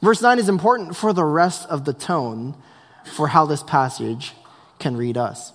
Verse 0.00 0.22
9 0.22 0.38
is 0.38 0.48
important 0.48 0.96
for 0.96 1.12
the 1.12 1.24
rest 1.24 1.68
of 1.68 1.84
the 1.84 1.92
tone 1.92 2.54
for 3.04 3.26
how 3.26 3.46
this 3.46 3.64
passage 3.64 4.32
can 4.78 4.96
read 4.96 5.16
us. 5.16 5.52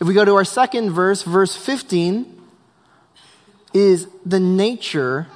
If 0.00 0.08
we 0.08 0.14
go 0.14 0.24
to 0.24 0.34
our 0.34 0.44
second 0.44 0.90
verse, 0.90 1.22
verse 1.22 1.54
15 1.54 2.40
is 3.72 4.08
the 4.26 4.40
nature 4.40 5.28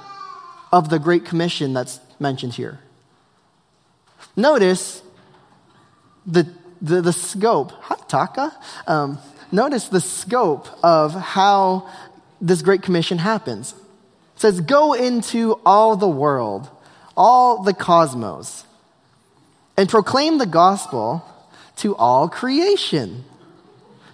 of 0.75 0.89
the 0.89 0.99
Great 0.99 1.23
Commission 1.23 1.71
that's 1.71 2.01
mentioned 2.19 2.53
here. 2.53 2.79
Notice 4.35 5.01
the, 6.25 6.45
the, 6.81 7.01
the 7.01 7.13
scope, 7.13 7.71
Taka, 8.09 8.53
um, 8.85 9.17
notice 9.53 9.87
the 9.87 10.01
scope 10.01 10.67
of 10.83 11.13
how 11.13 11.89
this 12.41 12.61
Great 12.61 12.81
Commission 12.81 13.19
happens. 13.19 13.71
It 14.35 14.41
says, 14.41 14.59
Go 14.59 14.91
into 14.91 15.61
all 15.65 15.95
the 15.95 16.09
world, 16.09 16.69
all 17.15 17.63
the 17.63 17.73
cosmos, 17.73 18.65
and 19.77 19.87
proclaim 19.87 20.39
the 20.39 20.45
gospel 20.45 21.23
to 21.77 21.95
all 21.95 22.27
creation. 22.27 23.23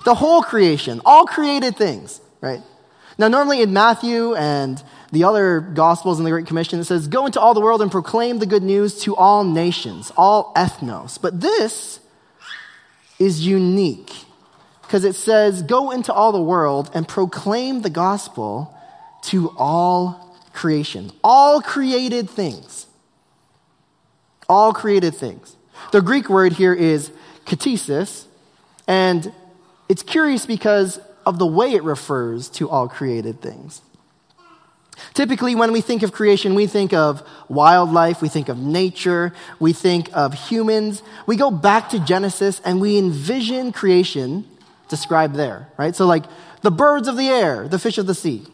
The 0.06 0.14
whole 0.14 0.44
creation, 0.44 1.02
all 1.06 1.26
created 1.26 1.76
things, 1.76 2.22
right? 2.40 2.62
Now, 3.18 3.30
normally 3.30 3.64
in 3.64 3.74
Matthew 3.74 4.36
and 4.36 4.82
the 5.12 5.26
other 5.26 5.60
Gospels 5.60 6.20
in 6.20 6.24
the 6.24 6.32
Great 6.32 6.48
Commission, 6.48 6.80
it 6.80 6.86
says, 6.86 7.08
Go 7.08 7.26
into 7.26 7.40
all 7.40 7.54
the 7.54 7.60
world 7.60 7.82
and 7.82 7.92
proclaim 7.92 8.40
the 8.40 8.46
good 8.46 8.64
news 8.64 9.02
to 9.04 9.16
all 9.16 9.44
nations, 9.44 10.12
all 10.16 10.54
ethnos. 10.56 11.22
But 11.22 11.42
this 11.42 12.00
is 13.20 13.46
unique 13.46 14.12
because 14.84 15.04
it 15.04 15.16
says, 15.16 15.64
Go 15.64 15.92
into 15.92 16.14
all 16.14 16.32
the 16.32 16.42
world 16.42 16.90
and 16.94 17.08
proclaim 17.08 17.82
the 17.82 17.90
gospel 17.90 18.74
to 19.24 19.54
all 19.58 20.38
creation, 20.54 21.12
all 21.24 21.62
created 21.62 22.30
things. 22.30 22.88
All 24.48 24.74
created 24.74 25.16
things. 25.16 25.56
The 25.92 26.02
Greek 26.02 26.30
word 26.30 26.54
here 26.54 26.74
is 26.74 27.12
ktisis, 27.46 28.26
and 28.88 29.34
it's 29.88 30.04
curious 30.04 30.46
because 30.46 31.00
of 31.26 31.40
the 31.40 31.46
way 31.46 31.74
it 31.74 31.84
refers 31.84 32.50
to 32.50 32.70
all 32.70 32.88
created 32.88 33.42
things. 33.42 33.82
Typically, 35.14 35.56
when 35.56 35.72
we 35.72 35.82
think 35.82 36.04
of 36.04 36.12
creation, 36.12 36.56
we 36.56 36.68
think 36.68 36.94
of 36.94 37.28
wildlife, 37.50 38.22
we 38.22 38.30
think 38.30 38.50
of 38.50 38.58
nature, 38.58 39.34
we 39.60 39.74
think 39.74 40.10
of 40.14 40.34
humans. 40.34 41.04
We 41.26 41.36
go 41.36 41.52
back 41.52 41.90
to 41.90 42.00
Genesis 42.00 42.62
and 42.64 42.80
we 42.80 42.98
envision 42.98 43.72
creation 43.72 44.48
described 44.88 45.36
there, 45.36 45.68
right? 45.78 45.96
So, 45.96 46.06
like 46.06 46.26
the 46.62 46.72
birds 46.72 47.08
of 47.08 47.18
the 47.18 47.28
air, 47.28 47.68
the 47.68 47.80
fish 47.80 47.98
of 47.98 48.08
the 48.08 48.16
sea, 48.16 48.46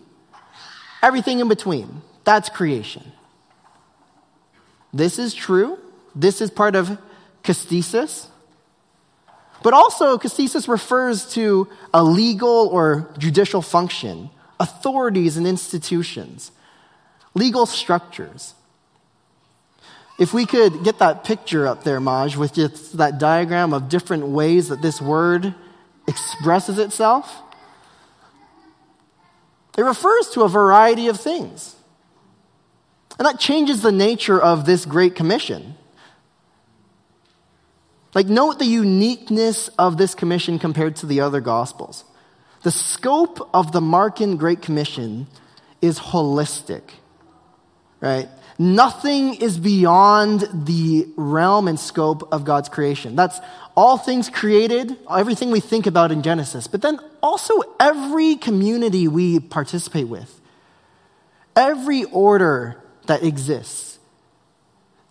everything 1.02 1.40
in 1.40 1.48
between, 1.48 2.02
that's 2.24 2.50
creation. 2.50 3.12
This 4.94 5.20
is 5.20 5.34
true. 5.34 5.78
This 6.16 6.42
is 6.42 6.50
part 6.50 6.76
of 6.76 6.98
ktisis. 7.44 8.28
But 9.64 9.74
also, 9.74 10.18
ktisis 10.18 10.68
refers 10.68 11.32
to 11.34 11.68
a 11.94 12.04
legal 12.04 12.68
or 12.68 13.14
judicial 13.18 13.62
function 13.62 14.30
authorities 14.60 15.38
and 15.38 15.48
institutions, 15.48 16.52
legal 17.34 17.66
structures. 17.66 18.54
If 20.20 20.34
we 20.34 20.46
could 20.46 20.84
get 20.84 21.00
that 21.00 21.24
picture 21.24 21.68
up 21.68 21.84
there, 21.84 22.00
Maj, 22.00 22.36
with 22.36 22.54
just 22.54 22.98
that 22.98 23.20
diagram 23.20 23.74
of 23.74 23.88
different 23.88 24.28
ways 24.28 24.70
that 24.70 24.82
this 24.82 25.00
word 25.00 25.54
expresses 26.08 26.80
itself, 26.80 27.42
it 29.78 29.84
refers 29.84 30.30
to 30.32 30.42
a 30.42 30.50
variety 30.50 31.08
of 31.08 31.20
things. 31.20 31.76
And 33.20 33.28
that 33.28 33.40
changes 33.40 33.82
the 33.82 33.92
nature 33.92 34.40
of 34.40 34.66
this 34.66 34.86
Great 34.86 35.16
Commission. 35.16 35.76
Like, 38.16 38.28
note 38.28 38.58
the 38.58 38.66
uniqueness 38.66 39.68
of 39.78 39.98
this 39.98 40.16
commission 40.16 40.58
compared 40.58 40.96
to 40.98 41.06
the 41.06 41.20
other 41.22 41.42
Gospels. 41.42 42.04
The 42.64 42.72
scope 42.72 43.50
of 43.54 43.72
the 43.72 43.82
Markan 43.82 44.38
Great 44.38 44.62
Commission 44.62 45.28
is 45.82 46.00
holistic, 46.00 46.82
right? 48.00 48.28
Nothing 48.60 49.36
is 49.36 49.60
beyond 49.60 50.48
the 50.66 51.08
realm 51.16 51.68
and 51.68 51.80
scope 51.80 52.28
of 52.34 52.44
God's 52.44 52.70
creation. 52.70 53.16
That's 53.16 53.40
all 53.76 53.98
things 53.98 54.30
created, 54.30 54.98
everything 55.10 55.52
we 55.52 55.60
think 55.60 55.86
about 55.86 56.12
in 56.12 56.24
Genesis, 56.24 56.66
but 56.66 56.82
then 56.82 57.00
also 57.22 57.62
every 57.80 58.36
community 58.36 59.08
we 59.08 59.40
participate 59.40 60.08
with, 60.08 60.42
every 61.56 62.06
order 62.06 62.82
that 63.06 63.22
exists. 63.22 64.00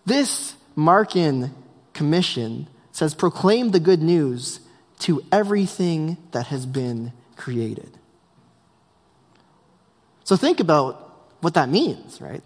This 0.05 0.55
Markan 0.75 1.51
Commission 1.93 2.67
says, 2.91 3.15
proclaim 3.15 3.71
the 3.71 3.79
good 3.79 4.01
news 4.01 4.59
to 4.99 5.23
everything 5.31 6.17
that 6.31 6.47
has 6.47 6.65
been 6.65 7.13
created. 7.37 7.97
So 10.23 10.35
think 10.35 10.59
about 10.59 11.03
what 11.39 11.53
that 11.53 11.69
means, 11.69 12.19
right? 12.19 12.41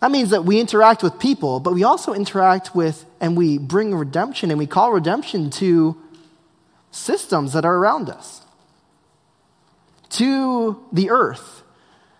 That 0.00 0.10
means 0.10 0.30
that 0.30 0.44
we 0.44 0.60
interact 0.60 1.02
with 1.02 1.18
people, 1.18 1.60
but 1.60 1.72
we 1.72 1.82
also 1.84 2.12
interact 2.12 2.74
with 2.74 3.06
and 3.20 3.36
we 3.36 3.56
bring 3.56 3.94
redemption 3.94 4.50
and 4.50 4.58
we 4.58 4.66
call 4.66 4.92
redemption 4.92 5.48
to 5.50 5.96
systems 6.90 7.54
that 7.54 7.64
are 7.64 7.74
around 7.74 8.10
us, 8.10 8.42
to 10.10 10.78
the 10.92 11.08
earth, 11.08 11.62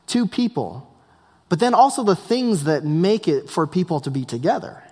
to 0.07 0.27
people, 0.27 0.91
but 1.49 1.61
then 1.61 1.75
also 1.75 2.03
the 2.03 2.17
things 2.17 2.65
that 2.65 2.85
make 2.85 3.29
it 3.29 3.51
for 3.51 3.67
people 3.67 4.01
to 4.01 4.11
be 4.11 4.25
together. 4.25 4.83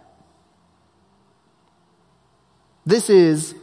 This 2.84 3.08
is 3.08 3.54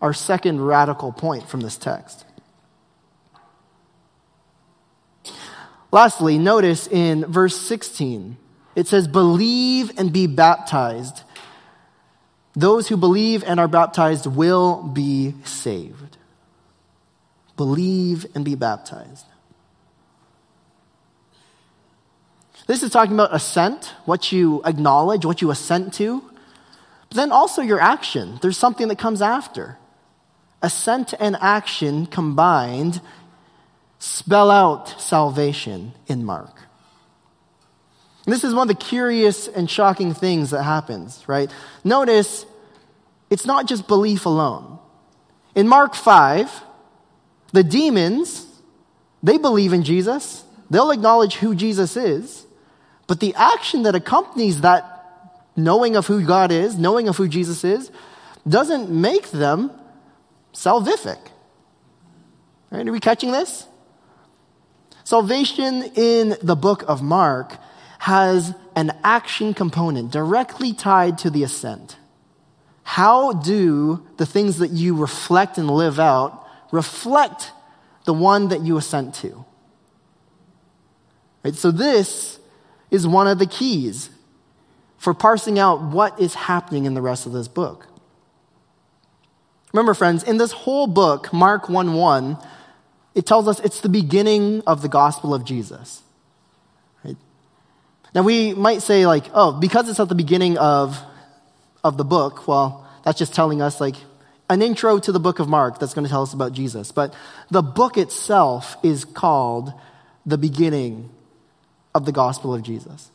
our 0.00 0.14
second 0.14 0.60
radical 0.60 1.12
point 1.12 1.48
from 1.48 1.60
this 1.60 1.76
text. 1.76 2.24
Lastly, 5.90 6.38
notice 6.38 6.86
in 6.86 7.24
verse 7.24 7.56
16, 7.56 8.36
it 8.74 8.86
says, 8.86 9.08
Believe 9.08 9.98
and 9.98 10.12
be 10.12 10.26
baptized. 10.26 11.22
Those 12.54 12.88
who 12.88 12.96
believe 12.96 13.42
and 13.44 13.58
are 13.58 13.68
baptized 13.68 14.26
will 14.26 14.82
be 14.82 15.34
saved. 15.44 16.18
Believe 17.56 18.26
and 18.34 18.44
be 18.44 18.54
baptized. 18.54 19.26
This 22.66 22.82
is 22.82 22.90
talking 22.90 23.14
about 23.14 23.34
assent, 23.34 23.94
what 24.04 24.30
you 24.30 24.60
acknowledge, 24.64 25.24
what 25.24 25.40
you 25.40 25.50
assent 25.50 25.94
to, 25.94 26.22
but 27.08 27.16
then 27.16 27.32
also 27.32 27.62
your 27.62 27.80
action. 27.80 28.38
There's 28.42 28.58
something 28.58 28.88
that 28.88 28.98
comes 28.98 29.22
after. 29.22 29.78
Assent 30.60 31.14
and 31.18 31.36
action 31.40 32.04
combined 32.04 33.00
spell 33.98 34.50
out 34.50 35.00
salvation 35.00 35.92
in 36.06 36.24
Mark. 36.24 36.62
And 38.24 38.32
this 38.34 38.44
is 38.44 38.54
one 38.54 38.68
of 38.70 38.76
the 38.76 38.84
curious 38.84 39.48
and 39.48 39.70
shocking 39.70 40.12
things 40.12 40.50
that 40.50 40.62
happens, 40.62 41.24
right? 41.26 41.50
Notice 41.82 42.44
it's 43.30 43.46
not 43.46 43.66
just 43.66 43.88
belief 43.88 44.26
alone. 44.26 44.78
In 45.54 45.66
Mark 45.66 45.94
5, 45.94 46.62
the 47.52 47.64
demons, 47.64 48.46
they 49.22 49.38
believe 49.38 49.72
in 49.72 49.82
Jesus. 49.82 50.44
They'll 50.70 50.90
acknowledge 50.90 51.36
who 51.36 51.54
Jesus 51.54 51.96
is. 51.96 52.46
But 53.06 53.20
the 53.20 53.34
action 53.34 53.84
that 53.84 53.94
accompanies 53.94 54.60
that 54.60 54.94
knowing 55.56 55.96
of 55.96 56.06
who 56.06 56.24
God 56.24 56.52
is, 56.52 56.78
knowing 56.78 57.08
of 57.08 57.16
who 57.16 57.28
Jesus 57.28 57.64
is, 57.64 57.90
doesn't 58.46 58.90
make 58.90 59.30
them 59.30 59.70
salvific. 60.52 61.18
Right? 62.70 62.86
Are 62.86 62.92
we 62.92 63.00
catching 63.00 63.32
this? 63.32 63.66
Salvation 65.08 65.84
in 65.94 66.36
the 66.42 66.54
book 66.54 66.84
of 66.86 67.00
Mark 67.00 67.56
has 67.98 68.54
an 68.76 68.92
action 69.02 69.54
component 69.54 70.12
directly 70.12 70.74
tied 70.74 71.16
to 71.16 71.30
the 71.30 71.42
assent. 71.42 71.96
How 72.82 73.32
do 73.32 74.06
the 74.18 74.26
things 74.26 74.58
that 74.58 74.70
you 74.70 74.94
reflect 74.94 75.56
and 75.56 75.70
live 75.70 75.98
out 75.98 76.46
reflect 76.72 77.52
the 78.04 78.12
one 78.12 78.48
that 78.48 78.60
you 78.60 78.76
assent 78.76 79.14
to? 79.14 79.46
Right? 81.42 81.54
So, 81.54 81.70
this 81.70 82.38
is 82.90 83.06
one 83.06 83.28
of 83.28 83.38
the 83.38 83.46
keys 83.46 84.10
for 84.98 85.14
parsing 85.14 85.58
out 85.58 85.80
what 85.80 86.20
is 86.20 86.34
happening 86.34 86.84
in 86.84 86.92
the 86.92 87.00
rest 87.00 87.24
of 87.24 87.32
this 87.32 87.48
book. 87.48 87.86
Remember, 89.72 89.94
friends, 89.94 90.22
in 90.22 90.36
this 90.36 90.52
whole 90.52 90.86
book, 90.86 91.32
Mark 91.32 91.70
1 91.70 91.94
1, 91.94 92.36
it 93.14 93.26
tells 93.26 93.48
us 93.48 93.60
it's 93.60 93.80
the 93.80 93.88
beginning 93.88 94.62
of 94.66 94.82
the 94.82 94.88
gospel 94.88 95.34
of 95.34 95.44
Jesus. 95.44 96.02
Right? 97.04 97.16
Now, 98.14 98.22
we 98.22 98.54
might 98.54 98.82
say, 98.82 99.06
like, 99.06 99.24
oh, 99.34 99.52
because 99.52 99.88
it's 99.88 100.00
at 100.00 100.08
the 100.08 100.14
beginning 100.14 100.58
of, 100.58 100.98
of 101.82 101.96
the 101.96 102.04
book, 102.04 102.46
well, 102.46 102.88
that's 103.04 103.18
just 103.18 103.34
telling 103.34 103.62
us, 103.62 103.80
like, 103.80 103.96
an 104.50 104.62
intro 104.62 104.98
to 104.98 105.12
the 105.12 105.20
book 105.20 105.40
of 105.40 105.48
Mark 105.48 105.78
that's 105.78 105.94
going 105.94 106.04
to 106.04 106.10
tell 106.10 106.22
us 106.22 106.32
about 106.32 106.52
Jesus. 106.52 106.90
But 106.92 107.14
the 107.50 107.62
book 107.62 107.98
itself 107.98 108.76
is 108.82 109.04
called 109.04 109.72
the 110.24 110.38
beginning 110.38 111.10
of 111.94 112.06
the 112.06 112.12
gospel 112.12 112.54
of 112.54 112.62
Jesus. 112.62 113.10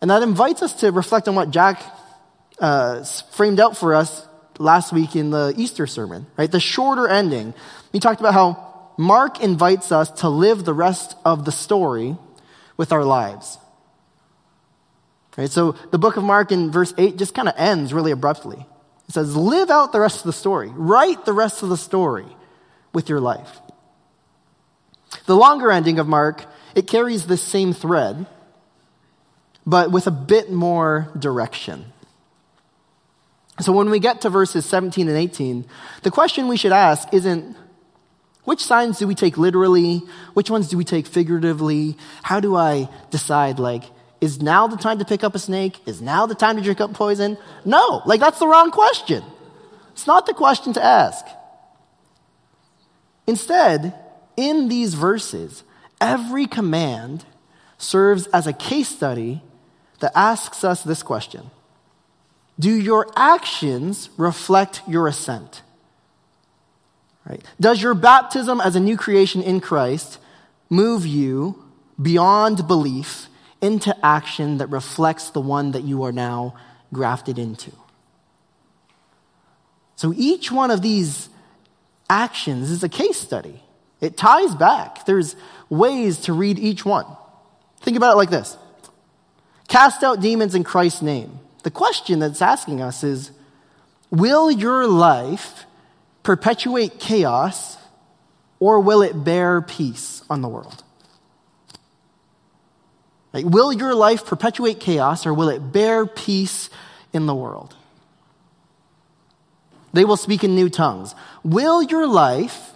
And 0.00 0.10
that 0.10 0.22
invites 0.22 0.62
us 0.62 0.72
to 0.80 0.90
reflect 0.90 1.28
on 1.28 1.36
what 1.36 1.50
Jack 1.50 1.82
uh, 2.58 3.04
framed 3.32 3.60
out 3.60 3.76
for 3.76 3.94
us 3.94 4.26
last 4.58 4.92
week 4.92 5.14
in 5.14 5.30
the 5.30 5.54
Easter 5.56 5.86
sermon, 5.86 6.26
right? 6.36 6.50
The 6.50 6.60
shorter 6.60 7.06
ending. 7.06 7.54
He 7.92 8.00
talked 8.00 8.20
about 8.20 8.34
how 8.34 8.71
Mark 8.96 9.40
invites 9.40 9.92
us 9.92 10.10
to 10.20 10.28
live 10.28 10.64
the 10.64 10.74
rest 10.74 11.16
of 11.24 11.44
the 11.44 11.52
story 11.52 12.16
with 12.76 12.92
our 12.92 13.04
lives. 13.04 13.58
Right? 15.36 15.50
So 15.50 15.72
the 15.90 15.98
book 15.98 16.16
of 16.16 16.24
Mark 16.24 16.52
in 16.52 16.70
verse 16.70 16.92
8 16.98 17.16
just 17.16 17.34
kind 17.34 17.48
of 17.48 17.54
ends 17.56 17.94
really 17.94 18.12
abruptly. 18.12 18.66
It 19.08 19.12
says, 19.12 19.36
Live 19.36 19.70
out 19.70 19.92
the 19.92 20.00
rest 20.00 20.18
of 20.18 20.24
the 20.24 20.32
story, 20.32 20.68
write 20.68 21.24
the 21.24 21.32
rest 21.32 21.62
of 21.62 21.68
the 21.68 21.76
story 21.76 22.26
with 22.92 23.08
your 23.08 23.20
life. 23.20 23.60
The 25.26 25.36
longer 25.36 25.70
ending 25.70 25.98
of 25.98 26.08
Mark, 26.08 26.44
it 26.74 26.86
carries 26.86 27.26
this 27.26 27.42
same 27.42 27.72
thread, 27.72 28.26
but 29.66 29.90
with 29.90 30.06
a 30.06 30.10
bit 30.10 30.50
more 30.50 31.10
direction. 31.18 31.92
So 33.60 33.72
when 33.72 33.90
we 33.90 34.00
get 34.00 34.22
to 34.22 34.30
verses 34.30 34.64
17 34.66 35.08
and 35.08 35.16
18, 35.16 35.66
the 36.02 36.10
question 36.10 36.48
we 36.48 36.56
should 36.56 36.72
ask 36.72 37.12
isn't 37.12 37.56
which 38.44 38.64
signs 38.64 38.98
do 38.98 39.06
we 39.06 39.14
take 39.14 39.38
literally? 39.38 40.02
Which 40.34 40.50
ones 40.50 40.68
do 40.68 40.76
we 40.76 40.84
take 40.84 41.06
figuratively? 41.06 41.96
How 42.22 42.40
do 42.40 42.56
I 42.56 42.88
decide, 43.10 43.58
like, 43.58 43.84
is 44.20 44.42
now 44.42 44.66
the 44.66 44.76
time 44.76 44.98
to 44.98 45.04
pick 45.04 45.22
up 45.22 45.34
a 45.34 45.38
snake? 45.38 45.80
Is 45.86 46.02
now 46.02 46.26
the 46.26 46.34
time 46.34 46.56
to 46.56 46.62
drink 46.62 46.80
up 46.80 46.92
poison? 46.92 47.38
No, 47.64 48.02
like, 48.04 48.20
that's 48.20 48.38
the 48.38 48.48
wrong 48.48 48.70
question. 48.70 49.22
It's 49.92 50.06
not 50.06 50.26
the 50.26 50.34
question 50.34 50.72
to 50.72 50.84
ask. 50.84 51.24
Instead, 53.26 53.94
in 54.36 54.68
these 54.68 54.94
verses, 54.94 55.62
every 56.00 56.46
command 56.46 57.24
serves 57.78 58.26
as 58.28 58.46
a 58.46 58.52
case 58.52 58.88
study 58.88 59.42
that 60.00 60.12
asks 60.16 60.64
us 60.64 60.82
this 60.82 61.02
question 61.02 61.50
do 62.58 62.70
your 62.70 63.08
actions 63.16 64.10
reflect 64.16 64.82
your 64.86 65.08
assent? 65.08 65.62
Right? 67.28 67.42
Does 67.60 67.80
your 67.80 67.94
baptism 67.94 68.60
as 68.60 68.76
a 68.76 68.80
new 68.80 68.96
creation 68.96 69.42
in 69.42 69.60
Christ 69.60 70.18
move 70.68 71.06
you 71.06 71.62
beyond 72.00 72.66
belief 72.66 73.28
into 73.60 73.94
action 74.04 74.58
that 74.58 74.68
reflects 74.68 75.30
the 75.30 75.40
one 75.40 75.72
that 75.72 75.84
you 75.84 76.02
are 76.02 76.12
now 76.12 76.54
grafted 76.92 77.38
into? 77.38 77.72
So 79.96 80.12
each 80.16 80.50
one 80.50 80.72
of 80.72 80.82
these 80.82 81.28
actions 82.10 82.70
is 82.70 82.82
a 82.82 82.88
case 82.88 83.20
study. 83.20 83.62
It 84.00 84.16
ties 84.16 84.54
back. 84.56 85.06
There's 85.06 85.36
ways 85.70 86.18
to 86.22 86.32
read 86.32 86.58
each 86.58 86.84
one. 86.84 87.06
Think 87.80 87.96
about 87.96 88.14
it 88.14 88.16
like 88.16 88.30
this 88.30 88.56
Cast 89.68 90.02
out 90.02 90.20
demons 90.20 90.54
in 90.54 90.64
Christ's 90.64 91.02
name. 91.02 91.38
The 91.62 91.70
question 91.70 92.18
that's 92.18 92.42
asking 92.42 92.80
us 92.80 93.04
is 93.04 93.30
Will 94.10 94.50
your 94.50 94.88
life 94.88 95.64
perpetuate 96.22 96.98
chaos 96.98 97.76
or 98.60 98.80
will 98.80 99.02
it 99.02 99.24
bear 99.24 99.60
peace 99.60 100.22
on 100.30 100.40
the 100.40 100.48
world? 100.48 100.82
Like, 103.32 103.46
will 103.46 103.72
your 103.72 103.94
life 103.94 104.26
perpetuate 104.26 104.78
chaos 104.78 105.26
or 105.26 105.32
will 105.32 105.48
it 105.48 105.72
bear 105.72 106.06
peace 106.06 106.68
in 107.12 107.26
the 107.26 107.34
world? 107.34 107.74
They 109.92 110.04
will 110.04 110.16
speak 110.16 110.44
in 110.44 110.54
new 110.54 110.68
tongues. 110.68 111.14
Will 111.42 111.82
your 111.82 112.06
life 112.06 112.72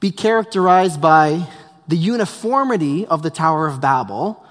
be 0.00 0.10
characterized 0.10 1.00
by 1.00 1.46
the 1.88 1.96
uniformity 1.96 3.06
of 3.06 3.22
the 3.22 3.30
Tower 3.30 3.66
of 3.66 3.80
Babel 3.80 4.44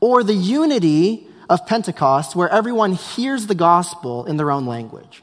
or 0.00 0.22
the 0.22 0.34
unity 0.34 1.26
of 1.48 1.66
Pentecost 1.66 2.36
where 2.36 2.48
everyone 2.48 2.92
hears 2.92 3.46
the 3.46 3.54
gospel 3.54 4.26
in 4.26 4.36
their 4.36 4.50
own 4.50 4.66
language. 4.66 5.22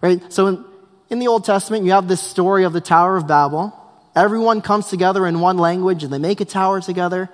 Right? 0.00 0.20
So 0.32 0.46
in, 0.46 0.64
in 1.10 1.18
the 1.18 1.28
Old 1.28 1.44
Testament, 1.44 1.84
you 1.84 1.92
have 1.92 2.08
this 2.08 2.22
story 2.22 2.64
of 2.64 2.72
the 2.72 2.80
Tower 2.80 3.16
of 3.16 3.26
Babel. 3.26 3.76
Everyone 4.14 4.60
comes 4.60 4.88
together 4.88 5.26
in 5.26 5.40
one 5.40 5.58
language 5.58 6.02
and 6.02 6.12
they 6.12 6.18
make 6.18 6.40
a 6.40 6.44
tower 6.44 6.80
together. 6.80 7.28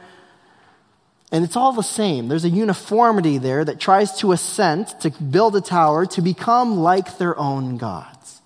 And 1.33 1.45
it's 1.45 1.57
all 1.57 1.73
the 1.73 1.83
same. 1.83 2.29
There's 2.29 2.45
a 2.45 2.51
uniformity 2.51 3.39
there 3.39 3.65
that 3.65 3.81
tries 3.81 4.19
to 4.19 4.33
ascend, 4.33 4.89
to 5.01 5.11
build 5.11 5.57
a 5.57 5.61
tower 5.61 6.07
to 6.07 6.23
become 6.23 6.79
like 6.79 7.19
their 7.19 7.37
own 7.39 7.79
gods. 7.79 8.41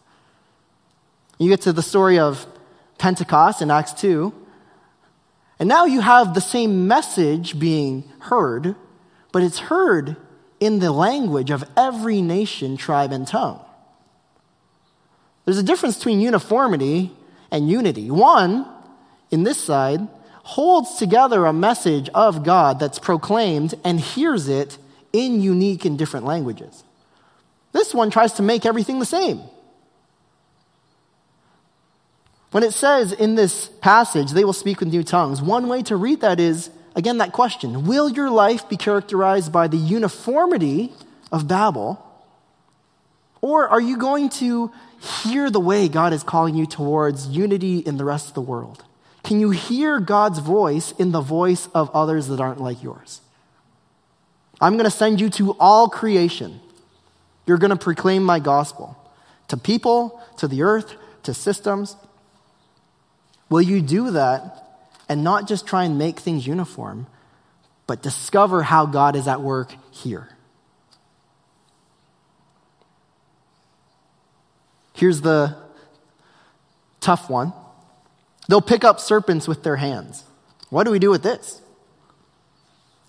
You 1.39 1.49
get 1.49 1.63
to 1.63 1.73
the 1.73 1.83
story 1.83 2.19
of 2.19 2.47
Pentecost 2.99 3.63
in 3.63 3.71
Acts 3.71 3.93
2. 3.95 4.33
And 5.59 5.69
now 5.69 5.85
you 5.85 6.01
have 6.01 6.35
the 6.35 6.41
same 6.41 6.89
message 6.89 7.59
being 7.59 8.05
heard, 8.21 8.77
but 9.33 9.43
it's 9.43 9.59
heard 9.59 10.17
in 10.59 10.79
the 10.79 10.93
language 10.93 11.51
of 11.51 11.65
every 11.77 12.23
nation, 12.23 12.77
tribe, 12.77 13.13
and 13.13 13.27
tongue. 13.27 13.65
There's 15.51 15.59
a 15.59 15.65
difference 15.65 15.97
between 15.97 16.21
uniformity 16.21 17.11
and 17.51 17.69
unity. 17.69 18.09
One, 18.09 18.67
in 19.33 19.43
this 19.43 19.59
side, 19.61 20.07
holds 20.45 20.95
together 20.95 21.45
a 21.45 21.53
message 21.53 22.09
of 22.11 22.45
God 22.45 22.79
that's 22.79 23.01
proclaimed 23.01 23.75
and 23.83 23.99
hears 23.99 24.49
it 24.49 24.79
in 25.13 25.43
unique 25.43 25.85
and 25.85 25.99
different 25.99 26.25
languages. 26.25 26.85
This 27.73 27.93
one 27.93 28.13
tries 28.13 28.35
to 28.35 28.45
make 28.45 28.65
everything 28.65 29.01
the 29.01 29.05
same. 29.05 29.41
When 32.53 32.63
it 32.63 32.73
says 32.73 33.11
in 33.11 33.35
this 33.35 33.71
passage, 33.81 34.31
they 34.31 34.45
will 34.45 34.53
speak 34.53 34.79
with 34.79 34.91
new 34.91 35.03
tongues, 35.03 35.43
one 35.43 35.67
way 35.67 35.83
to 35.83 35.97
read 35.97 36.21
that 36.21 36.39
is, 36.39 36.71
again, 36.95 37.19
that 37.19 37.33
question 37.33 37.89
Will 37.89 38.09
your 38.09 38.31
life 38.31 38.69
be 38.69 38.77
characterized 38.77 39.53
by 39.53 39.67
the 39.67 39.79
uniformity 39.79 40.93
of 41.33 41.49
Babel? 41.49 42.07
Or 43.40 43.68
are 43.68 43.81
you 43.81 43.96
going 43.96 44.29
to 44.31 44.70
hear 45.22 45.50
the 45.50 45.61
way 45.61 45.88
God 45.88 46.12
is 46.12 46.22
calling 46.22 46.55
you 46.55 46.66
towards 46.66 47.29
unity 47.29 47.79
in 47.79 47.96
the 47.96 48.05
rest 48.05 48.29
of 48.29 48.35
the 48.35 48.42
world? 48.42 48.85
Can 49.22 49.40
you 49.40 49.50
hear 49.50 50.00
God's 50.00 50.38
voice 50.38 50.92
in 50.92 51.12
the 51.12 51.20
voice 51.20 51.68
of 51.74 51.90
others 51.90 52.29
that 52.29 52.40
aren't 52.40 52.61
like 52.61 52.83
yours? 52.83 53.20
I'm 54.61 54.74
going 54.74 54.85
to 54.85 54.90
send 54.90 55.20
you 55.20 55.31
to 55.31 55.53
all 55.59 55.88
creation. 55.88 56.61
You're 57.46 57.59
going 57.59 57.70
to 57.70 57.76
proclaim 57.76 58.22
my 58.22 58.40
gospel 58.40 58.96
to 59.48 59.57
people, 59.57 60.22
to 60.37 60.46
the 60.46 60.62
earth, 60.62 60.94
to 61.24 61.35
systems, 61.35 61.96
Will 63.50 63.61
you 63.61 63.83
do 63.83 64.12
that 64.12 64.87
and 65.09 65.24
not 65.24 65.46
just 65.46 65.66
try 65.66 65.85
and 65.85 65.98
make 65.98 66.20
things 66.20 66.46
uniform, 66.46 67.09
but 67.87 68.00
discover 68.00 68.62
how 68.62 68.87
God 68.87 69.16
is 69.16 69.26
at 69.26 69.42
work 69.42 69.74
here? 69.90 70.29
Here's 75.01 75.23
the 75.23 75.57
tough 77.01 77.31
one 77.31 77.55
they'll 78.49 78.61
pick 78.61 78.85
up 78.85 79.01
serpents 79.01 79.49
with 79.49 79.63
their 79.63 79.77
hands. 79.77 80.25
What 80.69 80.85
do 80.85 80.91
we 80.91 80.99
do 80.99 81.09
with 81.09 81.23
this? 81.23 81.63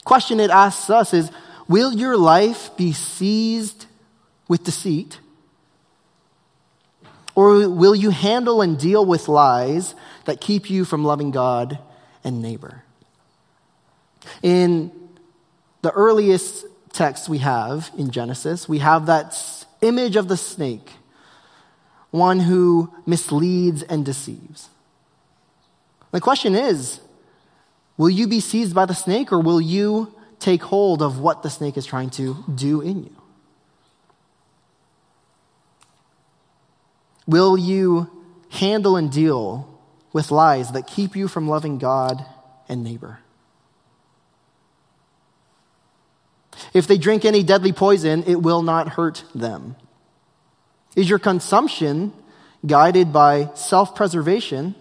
Question 0.05 0.39
it 0.39 0.49
asks 0.49 0.89
us 0.89 1.13
is 1.13 1.29
Will 1.67 1.91
your 1.91 2.15
life 2.15 2.69
be 2.77 2.93
seized 2.93 3.87
with 4.47 4.63
deceit? 4.63 5.19
Or 7.35 7.67
will 7.67 7.93
you 7.93 8.09
handle 8.09 8.61
and 8.61 8.79
deal 8.79 9.05
with 9.05 9.27
lies 9.27 9.93
that 10.23 10.39
keep 10.39 10.69
you 10.69 10.85
from 10.85 11.03
loving 11.03 11.31
God 11.31 11.77
and 12.23 12.41
neighbor? 12.41 12.83
In 14.41 14.93
the 15.81 15.91
earliest 15.91 16.65
text 16.93 17.27
we 17.27 17.39
have 17.39 17.91
in 17.97 18.11
Genesis, 18.11 18.69
we 18.69 18.79
have 18.79 19.07
that 19.07 19.35
image 19.81 20.15
of 20.15 20.29
the 20.29 20.37
snake, 20.37 20.89
one 22.11 22.41
who 22.41 22.93
misleads 23.05 23.83
and 23.83 24.05
deceives. 24.05 24.69
The 26.11 26.21
question 26.21 26.55
is 26.55 26.99
will 27.97 28.09
you 28.09 28.27
be 28.27 28.39
seized 28.39 28.75
by 28.75 28.85
the 28.85 28.93
snake 28.93 29.31
or 29.31 29.39
will 29.39 29.61
you 29.61 30.13
take 30.39 30.63
hold 30.63 31.01
of 31.01 31.19
what 31.19 31.43
the 31.43 31.49
snake 31.49 31.77
is 31.77 31.85
trying 31.85 32.09
to 32.11 32.43
do 32.53 32.81
in 32.81 33.03
you? 33.03 33.15
Will 37.27 37.57
you 37.57 38.09
handle 38.49 38.97
and 38.97 39.11
deal 39.11 39.79
with 40.11 40.31
lies 40.31 40.71
that 40.73 40.87
keep 40.87 41.15
you 41.15 41.27
from 41.27 41.47
loving 41.47 41.77
God 41.77 42.25
and 42.67 42.83
neighbor? 42.83 43.19
If 46.73 46.87
they 46.87 46.97
drink 46.97 47.23
any 47.23 47.43
deadly 47.43 47.71
poison, 47.71 48.23
it 48.27 48.41
will 48.41 48.61
not 48.61 48.89
hurt 48.89 49.23
them. 49.33 49.75
Is 50.95 51.09
your 51.09 51.19
consumption 51.19 52.13
guided 52.65 53.13
by 53.13 53.49
self 53.55 53.95
preservation, 53.95 54.75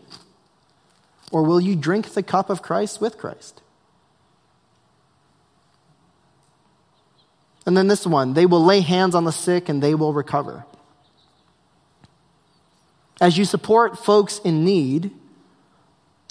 or 1.30 1.42
will 1.44 1.60
you 1.60 1.76
drink 1.76 2.12
the 2.12 2.22
cup 2.22 2.50
of 2.50 2.62
Christ 2.62 3.00
with 3.00 3.16
Christ? 3.16 3.62
And 7.66 7.76
then 7.76 7.86
this 7.86 8.06
one 8.06 8.34
they 8.34 8.46
will 8.46 8.64
lay 8.64 8.80
hands 8.80 9.14
on 9.14 9.24
the 9.24 9.32
sick 9.32 9.68
and 9.68 9.82
they 9.82 9.94
will 9.94 10.12
recover. 10.12 10.64
As 13.20 13.36
you 13.36 13.44
support 13.44 13.98
folks 13.98 14.40
in 14.44 14.64
need, 14.64 15.10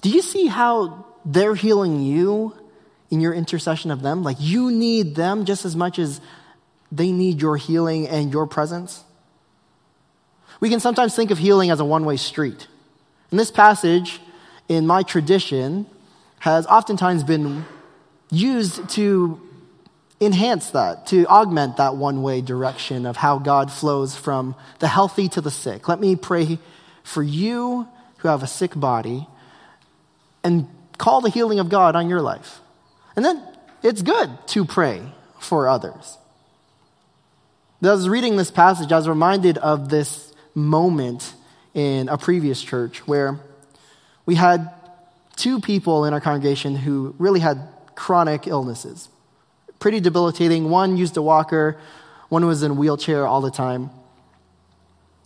do 0.01 0.09
you 0.09 0.21
see 0.21 0.47
how 0.47 1.05
they're 1.23 1.55
healing 1.55 2.01
you 2.01 2.55
in 3.11 3.21
your 3.21 3.33
intercession 3.33 3.91
of 3.91 4.01
them? 4.01 4.23
Like 4.23 4.37
you 4.39 4.71
need 4.71 5.15
them 5.15 5.45
just 5.45 5.65
as 5.65 5.75
much 5.75 5.99
as 5.99 6.19
they 6.91 7.11
need 7.11 7.41
your 7.41 7.57
healing 7.57 8.07
and 8.07 8.33
your 8.33 8.47
presence? 8.47 9.03
We 10.59 10.69
can 10.69 10.79
sometimes 10.79 11.15
think 11.15 11.31
of 11.31 11.37
healing 11.37 11.71
as 11.71 11.79
a 11.79 11.85
one 11.85 12.05
way 12.05 12.17
street. 12.17 12.67
And 13.31 13.39
this 13.39 13.51
passage, 13.51 14.19
in 14.67 14.87
my 14.87 15.03
tradition, 15.03 15.85
has 16.39 16.65
oftentimes 16.67 17.23
been 17.23 17.65
used 18.31 18.89
to 18.91 19.39
enhance 20.21 20.71
that, 20.71 21.07
to 21.07 21.25
augment 21.27 21.77
that 21.77 21.95
one 21.95 22.21
way 22.21 22.41
direction 22.41 23.05
of 23.05 23.17
how 23.17 23.39
God 23.39 23.71
flows 23.71 24.15
from 24.15 24.55
the 24.79 24.87
healthy 24.87 25.29
to 25.29 25.41
the 25.41 25.51
sick. 25.51 25.87
Let 25.87 25.99
me 25.99 26.15
pray 26.15 26.59
for 27.03 27.23
you 27.23 27.87
who 28.17 28.27
have 28.27 28.43
a 28.43 28.47
sick 28.47 28.77
body 28.77 29.27
and 30.43 30.67
call 30.97 31.21
the 31.21 31.29
healing 31.29 31.59
of 31.59 31.69
God 31.69 31.95
on 31.95 32.09
your 32.09 32.21
life. 32.21 32.59
And 33.15 33.23
then 33.23 33.41
it's 33.81 34.01
good 34.01 34.29
to 34.47 34.65
pray 34.65 35.01
for 35.39 35.69
others. 35.69 36.17
As 37.81 37.87
I 37.87 37.93
was 37.93 38.09
reading 38.09 38.35
this 38.35 38.51
passage, 38.51 38.91
I 38.91 38.97
was 38.97 39.07
reminded 39.07 39.57
of 39.57 39.89
this 39.89 40.28
moment 40.59 41.33
in 41.73 42.09
a 42.09 42.17
previous 42.17 42.61
church 42.61 43.07
where 43.07 43.39
we 44.25 44.35
had 44.35 44.71
two 45.35 45.59
people 45.59 46.05
in 46.05 46.13
our 46.13 46.21
congregation 46.21 46.75
who 46.75 47.15
really 47.17 47.39
had 47.39 47.67
chronic 47.95 48.45
illnesses 48.47 49.09
pretty 49.79 49.99
debilitating. 49.99 50.69
One 50.69 50.97
used 50.97 51.17
a 51.17 51.21
walker, 51.21 51.77
one 52.27 52.45
was 52.45 52.63
in 52.63 52.71
a 52.71 52.73
wheelchair 52.73 53.25
all 53.25 53.41
the 53.41 53.51
time. 53.51 53.89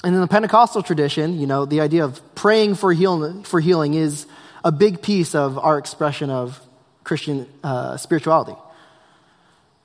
And 0.04 0.14
in 0.14 0.22
the 0.22 0.28
Pentecostal 0.28 0.84
tradition, 0.84 1.40
you 1.40 1.48
know, 1.48 1.66
the 1.66 1.82
idea 1.82 2.06
of 2.06 2.22
praying 2.36 2.76
for, 2.76 2.94
heal- 2.94 3.44
for 3.44 3.60
healing 3.60 3.94
is 3.94 4.28
a 4.64 4.72
big 4.72 5.02
piece 5.02 5.34
of 5.34 5.58
our 5.58 5.78
expression 5.78 6.30
of 6.30 6.60
Christian 7.04 7.48
uh, 7.64 7.98
spirituality. 7.98 8.56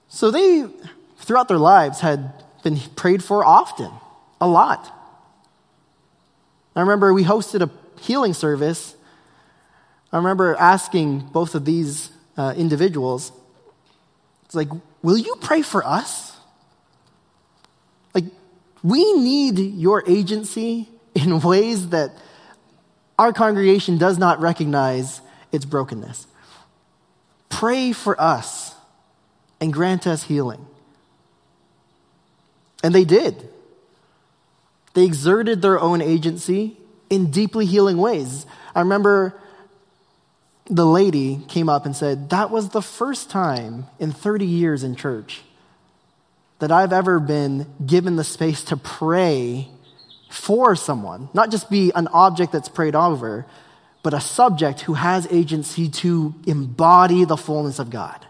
So 0.08 0.30
they, 0.30 0.66
throughout 1.18 1.48
their 1.48 1.58
lives, 1.58 2.00
had 2.00 2.32
been 2.62 2.78
prayed 2.96 3.22
for 3.22 3.44
often, 3.44 3.90
a 4.40 4.48
lot. 4.48 4.92
I 6.78 6.82
remember 6.82 7.12
we 7.12 7.24
hosted 7.24 7.60
a 7.60 7.70
healing 8.00 8.34
service. 8.34 8.94
I 10.12 10.16
remember 10.18 10.54
asking 10.54 11.18
both 11.32 11.56
of 11.56 11.64
these 11.64 12.12
uh, 12.36 12.54
individuals, 12.56 13.32
it's 14.44 14.54
like, 14.54 14.68
will 15.02 15.18
you 15.18 15.34
pray 15.40 15.62
for 15.62 15.84
us? 15.84 16.36
Like, 18.14 18.26
we 18.84 19.12
need 19.14 19.58
your 19.58 20.04
agency 20.08 20.88
in 21.16 21.40
ways 21.40 21.88
that 21.88 22.12
our 23.18 23.32
congregation 23.32 23.98
does 23.98 24.16
not 24.16 24.40
recognize 24.40 25.20
its 25.50 25.64
brokenness. 25.64 26.28
Pray 27.48 27.90
for 27.90 28.18
us 28.20 28.72
and 29.60 29.72
grant 29.72 30.06
us 30.06 30.22
healing. 30.22 30.64
And 32.84 32.94
they 32.94 33.04
did. 33.04 33.48
They 34.98 35.04
exerted 35.04 35.62
their 35.62 35.78
own 35.78 36.02
agency 36.02 36.76
in 37.08 37.30
deeply 37.30 37.66
healing 37.66 37.98
ways. 37.98 38.46
I 38.74 38.80
remember 38.80 39.40
the 40.68 40.84
lady 40.84 41.40
came 41.46 41.68
up 41.68 41.86
and 41.86 41.94
said, 41.94 42.30
That 42.30 42.50
was 42.50 42.70
the 42.70 42.82
first 42.82 43.30
time 43.30 43.86
in 44.00 44.10
30 44.10 44.44
years 44.44 44.82
in 44.82 44.96
church 44.96 45.42
that 46.58 46.72
I've 46.72 46.92
ever 46.92 47.20
been 47.20 47.72
given 47.86 48.16
the 48.16 48.24
space 48.24 48.64
to 48.64 48.76
pray 48.76 49.68
for 50.30 50.74
someone, 50.74 51.28
not 51.32 51.52
just 51.52 51.70
be 51.70 51.92
an 51.94 52.08
object 52.08 52.50
that's 52.50 52.68
prayed 52.68 52.96
over, 52.96 53.46
but 54.02 54.14
a 54.14 54.20
subject 54.20 54.80
who 54.80 54.94
has 54.94 55.28
agency 55.30 55.88
to 55.90 56.34
embody 56.44 57.24
the 57.24 57.36
fullness 57.36 57.78
of 57.78 57.90
God. 57.90 58.26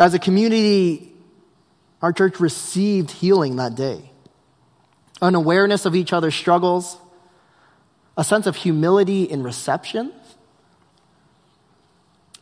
As 0.00 0.14
a 0.14 0.18
community, 0.18 1.12
our 2.02 2.12
church 2.12 2.40
received 2.40 3.10
healing 3.10 3.56
that 3.56 3.74
day. 3.74 4.10
An 5.22 5.34
awareness 5.34 5.86
of 5.86 5.94
each 5.94 6.12
other's 6.12 6.34
struggles, 6.34 6.98
a 8.16 8.24
sense 8.24 8.46
of 8.46 8.56
humility 8.56 9.24
in 9.24 9.42
reception. 9.42 10.12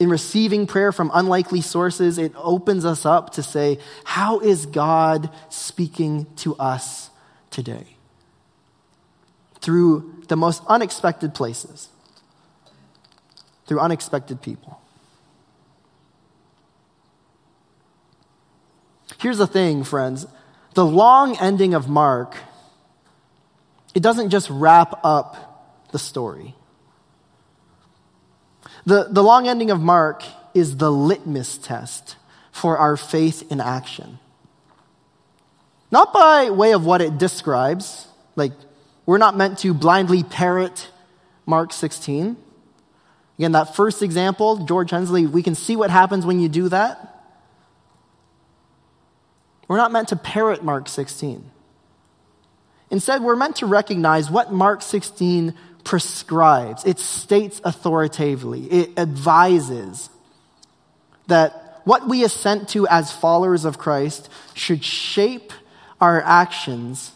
In 0.00 0.08
receiving 0.08 0.66
prayer 0.66 0.90
from 0.90 1.10
unlikely 1.14 1.60
sources, 1.60 2.18
it 2.18 2.32
opens 2.36 2.84
us 2.84 3.06
up 3.06 3.30
to 3.34 3.42
say, 3.42 3.78
How 4.02 4.40
is 4.40 4.66
God 4.66 5.30
speaking 5.50 6.26
to 6.36 6.56
us 6.56 7.10
today? 7.50 7.86
Through 9.60 10.24
the 10.28 10.36
most 10.36 10.62
unexpected 10.66 11.32
places, 11.32 11.88
through 13.66 13.78
unexpected 13.78 14.42
people. 14.42 14.80
Here's 19.18 19.38
the 19.38 19.46
thing, 19.46 19.84
friends 19.84 20.26
the 20.74 20.84
long 20.84 21.36
ending 21.38 21.74
of 21.74 21.88
Mark, 21.88 22.36
it 23.94 24.02
doesn't 24.02 24.30
just 24.30 24.50
wrap 24.50 25.00
up 25.04 25.86
the 25.92 25.98
story. 25.98 26.54
The, 28.84 29.06
the 29.08 29.22
long 29.22 29.46
ending 29.48 29.70
of 29.70 29.80
Mark 29.80 30.24
is 30.52 30.76
the 30.76 30.90
litmus 30.90 31.58
test 31.58 32.16
for 32.50 32.76
our 32.76 32.96
faith 32.96 33.50
in 33.50 33.60
action. 33.60 34.18
Not 35.90 36.12
by 36.12 36.50
way 36.50 36.72
of 36.72 36.84
what 36.84 37.00
it 37.00 37.18
describes, 37.18 38.08
like 38.34 38.52
we're 39.06 39.18
not 39.18 39.36
meant 39.36 39.58
to 39.60 39.72
blindly 39.72 40.24
parrot 40.24 40.90
Mark 41.46 41.72
16. 41.72 42.36
Again, 43.38 43.52
that 43.52 43.76
first 43.76 44.02
example, 44.02 44.64
George 44.64 44.90
Hensley, 44.90 45.26
we 45.26 45.42
can 45.42 45.54
see 45.54 45.76
what 45.76 45.90
happens 45.90 46.26
when 46.26 46.40
you 46.40 46.48
do 46.48 46.68
that. 46.68 47.13
We're 49.68 49.76
not 49.76 49.92
meant 49.92 50.08
to 50.08 50.16
parrot 50.16 50.62
Mark 50.62 50.88
16. 50.88 51.50
Instead, 52.90 53.22
we're 53.22 53.36
meant 53.36 53.56
to 53.56 53.66
recognize 53.66 54.30
what 54.30 54.52
Mark 54.52 54.82
16 54.82 55.54
prescribes, 55.84 56.84
it 56.84 56.98
states 56.98 57.60
authoritatively, 57.64 58.64
it 58.70 58.98
advises 58.98 60.08
that 61.26 61.80
what 61.84 62.08
we 62.08 62.24
assent 62.24 62.70
to 62.70 62.86
as 62.88 63.12
followers 63.12 63.64
of 63.64 63.78
Christ 63.78 64.30
should 64.54 64.84
shape 64.84 65.52
our 66.00 66.22
actions 66.22 67.12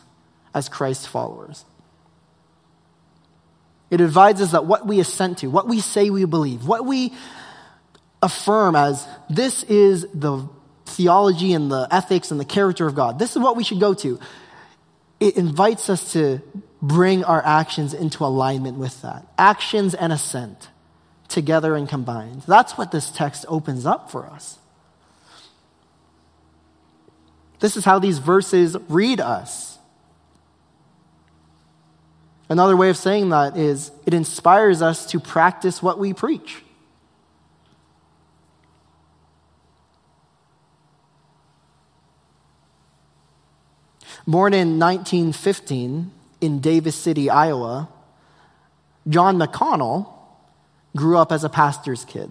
as 0.55 0.69
Christ 0.69 1.09
followers. 1.09 1.65
It 3.91 4.01
advises 4.01 4.53
that 4.53 4.67
what 4.67 4.87
we 4.87 5.01
assent 5.01 5.39
to, 5.39 5.47
what 5.49 5.67
we 5.67 5.81
say 5.81 6.11
we 6.11 6.25
believe, 6.27 6.67
what 6.67 6.85
we 6.85 7.15
affirm 8.23 8.77
as 8.77 9.07
this 9.31 9.63
is 9.65 10.07
the 10.13 10.47
theology 10.89 11.53
and 11.53 11.71
the 11.71 11.87
ethics 11.91 12.31
and 12.31 12.41
the 12.41 12.45
character 12.45 12.87
of 12.87 12.95
God, 12.95 13.19
this 13.19 13.37
is 13.37 13.39
what 13.43 13.57
we 13.57 13.65
should 13.65 13.81
go 13.81 13.95
to. 13.95 14.19
It 15.21 15.37
invites 15.37 15.91
us 15.91 16.13
to 16.13 16.41
bring 16.81 17.25
our 17.25 17.45
actions 17.45 17.95
into 17.95 18.25
alignment 18.25 18.79
with 18.79 19.03
that. 19.03 19.27
Actions 19.37 19.95
and 19.95 20.13
assent 20.13 20.69
together 21.29 21.75
and 21.75 21.89
combined. 21.89 22.43
That's 22.47 22.79
what 22.79 22.91
this 22.91 23.11
text 23.11 23.45
opens 23.49 23.85
up 23.85 24.11
for 24.11 24.27
us. 24.27 24.59
This 27.61 27.77
is 27.77 27.85
how 27.85 27.99
these 27.99 28.19
verses 28.19 28.77
read 28.89 29.21
us. 29.21 29.79
Another 32.49 32.77
way 32.77 32.89
of 32.89 32.97
saying 32.97 33.31
that 33.31 33.57
is 33.57 33.91
it 34.07 34.15
inspires 34.15 34.81
us 34.81 35.07
to 35.07 35.21
practice 35.21 35.83
what 35.83 35.99
we 35.99 36.15
preach. 36.15 36.63
Born 44.29 44.53
in 44.53 44.79
1915 44.79 46.11
in 46.43 46.61
Davis 46.61 46.95
City, 46.95 47.31
Iowa, 47.31 47.89
John 49.09 49.39
McConnell 49.39 50.07
grew 50.95 51.17
up 51.17 51.33
as 51.33 51.45
a 51.45 51.49
pastor's 51.49 52.05
kid. 52.05 52.31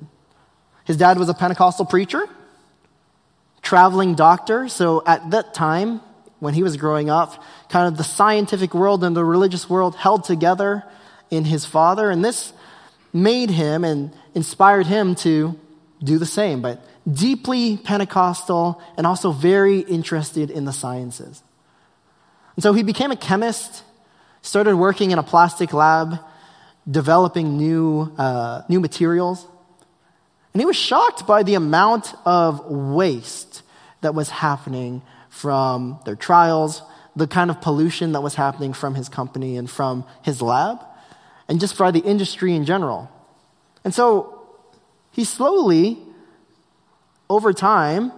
His 0.85 0.95
dad 0.95 1.17
was 1.17 1.27
a 1.27 1.33
Pentecostal 1.33 1.85
preacher, 1.85 2.29
traveling 3.63 4.13
doctor, 4.13 4.67
so 4.67 5.01
at 5.07 5.31
that 5.31 5.55
time, 5.55 6.01
when 6.39 6.53
he 6.53 6.61
was 6.61 6.77
growing 6.77 7.09
up, 7.09 7.43
kind 7.69 7.87
of 7.87 7.97
the 7.97 8.03
scientific 8.03 8.75
world 8.75 9.03
and 9.03 9.17
the 9.17 9.25
religious 9.25 9.67
world 9.67 9.95
held 9.95 10.23
together 10.23 10.83
in 11.31 11.45
his 11.45 11.65
father, 11.65 12.11
and 12.11 12.23
this 12.23 12.53
made 13.11 13.49
him 13.49 13.83
and 13.83 14.13
inspired 14.35 14.85
him 14.85 15.15
to 15.15 15.59
do 16.03 16.19
the 16.19 16.27
same, 16.27 16.61
but 16.61 16.79
deeply 17.11 17.75
Pentecostal 17.75 18.79
and 18.97 19.07
also 19.07 19.31
very 19.31 19.79
interested 19.79 20.51
in 20.51 20.65
the 20.65 20.73
sciences. 20.73 21.41
And 22.57 22.63
so 22.63 22.73
he 22.73 22.81
became 22.83 23.11
a 23.11 23.15
chemist, 23.15 23.83
started 24.41 24.75
working 24.75 25.11
in 25.11 25.19
a 25.19 25.23
plastic 25.23 25.73
lab, 25.73 26.19
developing 26.89 27.55
new, 27.55 28.11
uh, 28.17 28.63
new 28.67 28.79
materials. 28.79 29.45
And 30.53 30.61
he 30.61 30.65
was 30.65 30.75
shocked 30.75 31.27
by 31.27 31.43
the 31.43 31.53
amount 31.53 32.15
of 32.25 32.65
waste 32.65 33.61
that 34.01 34.15
was 34.15 34.29
happening 34.29 35.03
from 35.29 35.99
their 36.03 36.15
trials, 36.15 36.81
the 37.15 37.27
kind 37.27 37.51
of 37.51 37.61
pollution 37.61 38.13
that 38.13 38.21
was 38.21 38.33
happening 38.33 38.73
from 38.73 38.95
his 38.95 39.07
company 39.07 39.55
and 39.55 39.69
from 39.69 40.03
his 40.23 40.41
lab, 40.41 40.83
and 41.47 41.59
just 41.59 41.77
by 41.77 41.91
the 41.91 41.99
industry 41.99 42.55
in 42.55 42.65
general. 42.65 43.07
And 43.83 43.93
so 43.93 44.47
he 45.11 45.25
slowly, 45.25 45.99
over 47.29 47.53
time, 47.53 48.11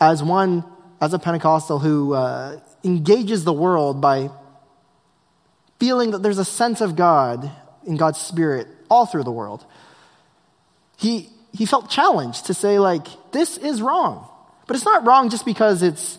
as 0.00 0.22
one, 0.22 0.64
as 1.00 1.12
a 1.12 1.18
Pentecostal 1.18 1.80
who 1.80 2.14
uh, 2.14 2.60
engages 2.84 3.44
the 3.44 3.52
world 3.52 4.00
by 4.00 4.30
feeling 5.78 6.10
that 6.12 6.22
there's 6.22 6.38
a 6.38 6.44
sense 6.44 6.80
of 6.80 6.94
God 6.94 7.50
in 7.86 7.96
God's 7.96 8.20
Spirit 8.20 8.68
all 8.90 9.06
through 9.06 9.24
the 9.24 9.32
world, 9.32 9.64
he, 10.96 11.30
he 11.52 11.64
felt 11.64 11.88
challenged 11.88 12.46
to 12.46 12.54
say, 12.54 12.78
like, 12.78 13.06
this 13.32 13.56
is 13.56 13.80
wrong. 13.80 14.28
But 14.66 14.76
it's 14.76 14.84
not 14.84 15.06
wrong 15.06 15.30
just 15.30 15.44
because 15.44 15.82
it's 15.82 16.18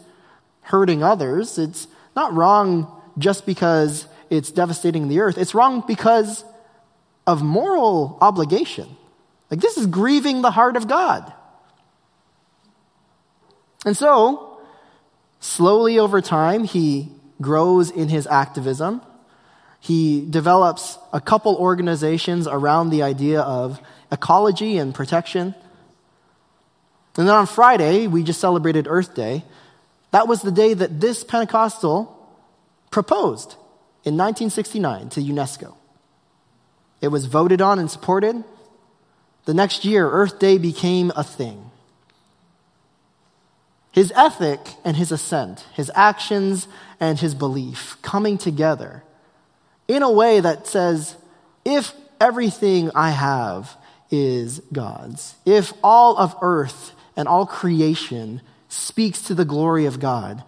hurting 0.62 1.04
others. 1.04 1.58
It's 1.58 1.88
not 2.16 2.34
wrong 2.34 3.02
just 3.18 3.46
because 3.46 4.08
it's 4.30 4.52
devastating 4.52 5.08
the 5.08 5.20
earth. 5.20 5.38
It's 5.38 5.54
wrong 5.54 5.84
because 5.86 6.44
of 7.28 7.44
moral 7.44 8.18
obligation. 8.20 8.88
Like, 9.52 9.60
this 9.60 9.78
is 9.78 9.86
grieving 9.86 10.42
the 10.42 10.52
heart 10.52 10.76
of 10.76 10.88
God. 10.88 11.32
And 13.86 13.96
so, 13.96 14.51
slowly 15.42 16.00
over 16.00 16.22
time, 16.22 16.64
he 16.64 17.12
grows 17.42 17.92
in 17.92 18.08
his 18.08 18.26
activism. 18.28 19.02
He 19.82 20.26
develops 20.30 20.98
a 21.12 21.20
couple 21.20 21.56
organizations 21.56 22.48
around 22.48 22.92
the 22.92 23.04
idea 23.04 23.42
of 23.42 23.82
ecology 24.12 24.78
and 24.78 24.94
protection. 24.96 25.56
And 27.18 27.28
then 27.28 27.36
on 27.36 27.48
Friday, 27.48 28.08
we 28.08 28.24
just 28.24 28.40
celebrated 28.40 28.88
Earth 28.88 29.16
Day. 29.16 29.44
That 30.12 30.28
was 30.28 30.42
the 30.42 30.52
day 30.52 30.74
that 30.74 31.02
this 31.02 31.24
Pentecostal 31.24 32.18
proposed 32.92 33.54
in 34.04 34.18
1969 34.18 35.10
to 35.10 35.22
UNESCO. 35.22 35.74
It 37.02 37.08
was 37.08 37.26
voted 37.26 37.62
on 37.62 37.80
and 37.80 37.90
supported. 37.90 38.44
The 39.46 39.54
next 39.54 39.84
year, 39.84 40.08
Earth 40.08 40.38
Day 40.38 40.58
became 40.60 41.12
a 41.16 41.24
thing. 41.24 41.71
His 43.92 44.14
ethic 44.16 44.60
and 44.86 44.96
his 44.96 45.12
assent, 45.12 45.66
his 45.74 45.92
actions 45.94 46.68
and 47.00 47.20
his 47.20 47.36
belief 47.36 47.98
coming 48.02 48.38
together 48.38 49.04
in 49.88 50.02
a 50.02 50.12
way 50.12 50.40
that 50.40 50.68
says, 50.68 51.18
if 51.66 51.94
everything 52.20 52.92
I 52.96 53.10
have 53.10 53.76
is 54.10 54.60
God's, 54.72 55.36
if 55.46 55.74
all 55.84 56.18
of 56.18 56.36
earth 56.42 56.94
and 57.18 57.28
all 57.28 57.46
creation 57.46 58.42
speaks 58.70 59.22
to 59.24 59.34
the 59.34 59.46
glory 59.46 59.86
of 59.86 60.00
God, 60.00 60.44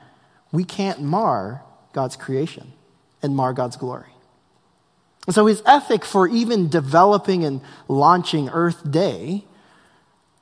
we 0.51 0.63
can't 0.63 1.01
mar 1.01 1.63
God's 1.91 2.15
creation 2.15 2.71
and 3.21 3.35
mar 3.35 3.51
God's 3.51 3.75
glory. 3.75 4.13
And 5.25 5.35
so 5.35 5.45
his 5.45 5.61
ethic 5.65 6.05
for 6.05 6.27
even 6.27 6.69
developing 6.69 7.43
and 7.43 7.61
launching 7.87 8.49
Earth 8.49 8.89
Day, 8.89 9.45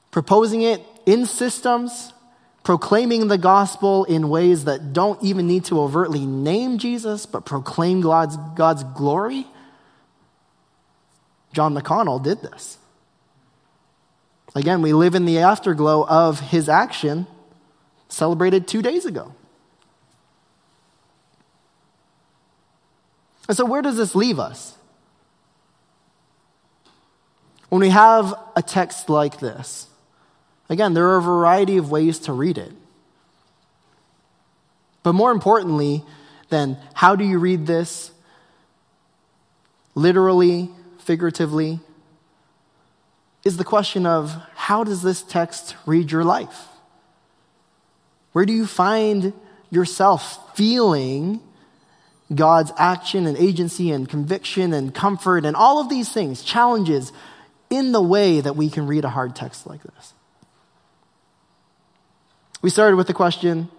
proposing 0.09 0.61
it 0.61 0.81
in 1.05 1.25
systems, 1.25 2.10
proclaiming 2.63 3.27
the 3.27 3.37
gospel 3.37 4.05
in 4.05 4.29
ways 4.29 4.65
that 4.65 4.93
don't 4.93 5.21
even 5.23 5.47
need 5.47 5.65
to 5.65 5.79
overtly 5.79 6.25
name 6.25 6.77
Jesus, 6.77 7.25
but 7.25 7.45
proclaim 7.45 8.01
God's, 8.01 8.37
God's 8.55 8.83
glory. 8.83 9.47
John 11.53 11.75
McConnell 11.75 12.21
did 12.23 12.41
this. 12.41 12.77
Again, 14.53 14.81
we 14.81 14.93
live 14.93 15.15
in 15.15 15.25
the 15.25 15.39
afterglow 15.39 16.05
of 16.07 16.39
his 16.39 16.69
action 16.69 17.25
celebrated 18.09 18.67
two 18.67 18.81
days 18.81 19.05
ago. 19.05 19.33
And 23.47 23.57
so, 23.57 23.65
where 23.65 23.81
does 23.81 23.97
this 23.97 24.13
leave 24.13 24.39
us? 24.39 24.77
When 27.69 27.81
we 27.81 27.89
have 27.89 28.33
a 28.55 28.61
text 28.61 29.09
like 29.09 29.39
this, 29.39 29.87
Again, 30.71 30.93
there 30.93 31.09
are 31.09 31.17
a 31.17 31.21
variety 31.21 31.75
of 31.75 31.91
ways 31.91 32.17
to 32.19 32.31
read 32.31 32.57
it. 32.57 32.71
But 35.03 35.11
more 35.11 35.31
importantly, 35.31 36.05
then, 36.47 36.77
how 36.93 37.17
do 37.17 37.25
you 37.25 37.39
read 37.39 37.67
this? 37.67 38.09
Literally, 39.95 40.69
figuratively, 40.99 41.81
is 43.43 43.57
the 43.57 43.65
question 43.65 44.05
of 44.05 44.33
how 44.55 44.85
does 44.85 45.01
this 45.01 45.21
text 45.21 45.75
read 45.85 46.09
your 46.09 46.23
life? 46.23 46.67
Where 48.31 48.45
do 48.45 48.53
you 48.53 48.65
find 48.65 49.33
yourself 49.71 50.55
feeling 50.55 51.41
God's 52.33 52.71
action 52.77 53.27
and 53.27 53.37
agency 53.37 53.91
and 53.91 54.07
conviction 54.07 54.71
and 54.71 54.95
comfort 54.95 55.43
and 55.43 55.53
all 55.53 55.81
of 55.81 55.89
these 55.89 56.13
things, 56.13 56.43
challenges, 56.43 57.11
in 57.69 57.91
the 57.91 58.01
way 58.01 58.39
that 58.39 58.55
we 58.55 58.69
can 58.69 58.87
read 58.87 59.03
a 59.03 59.09
hard 59.09 59.35
text 59.35 59.67
like 59.67 59.83
this? 59.83 60.13
We 62.61 62.69
started 62.69 62.95
with 62.95 63.07
the 63.07 63.13
question 63.13 63.69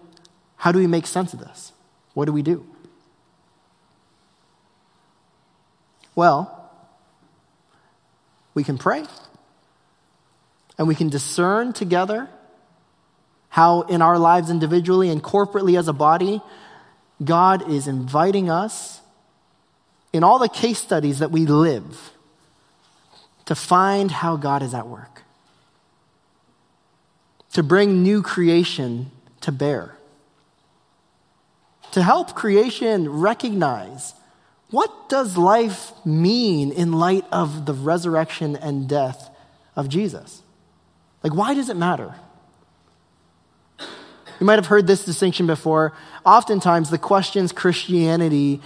how 0.57 0.71
do 0.71 0.79
we 0.79 0.87
make 0.87 1.07
sense 1.07 1.33
of 1.33 1.39
this? 1.39 1.73
What 2.13 2.25
do 2.25 2.31
we 2.31 2.41
do? 2.41 2.65
Well, 6.15 6.71
we 8.53 8.63
can 8.63 8.77
pray 8.77 9.03
and 10.77 10.87
we 10.87 10.95
can 10.95 11.09
discern 11.09 11.73
together 11.73 12.29
how, 13.49 13.81
in 13.81 14.01
our 14.01 14.17
lives 14.17 14.49
individually 14.49 15.09
and 15.09 15.23
corporately 15.23 15.77
as 15.77 15.87
a 15.87 15.93
body, 15.93 16.41
God 17.23 17.69
is 17.69 17.87
inviting 17.87 18.49
us 18.49 19.01
in 20.11 20.23
all 20.23 20.39
the 20.39 20.49
case 20.49 20.79
studies 20.79 21.19
that 21.19 21.31
we 21.31 21.45
live 21.45 22.11
to 23.45 23.55
find 23.55 24.11
how 24.11 24.37
God 24.37 24.63
is 24.63 24.73
at 24.73 24.87
work 24.87 25.22
to 27.53 27.63
bring 27.63 28.03
new 28.03 28.21
creation 28.21 29.11
to 29.41 29.51
bear, 29.51 29.95
to 31.91 32.01
help 32.01 32.35
creation 32.35 33.09
recognize 33.09 34.13
what 34.71 35.07
does 35.07 35.37
life 35.37 35.91
mean 36.03 36.71
in 36.71 36.93
light 36.93 37.25
of 37.31 37.67
the 37.67 37.73
resurrection 37.73 38.55
and 38.55 38.89
death 38.89 39.29
of 39.75 39.87
Jesus? 39.87 40.41
Like, 41.21 41.35
why 41.35 41.53
does 41.53 41.69
it 41.69 41.77
matter? 41.77 42.15
You 44.39 44.47
might 44.47 44.55
have 44.55 44.65
heard 44.65 44.87
this 44.87 45.05
distinction 45.05 45.45
before. 45.45 45.93
Oftentimes, 46.25 46.89
the 46.89 46.97
questions 46.97 47.51
Christianity 47.51 48.61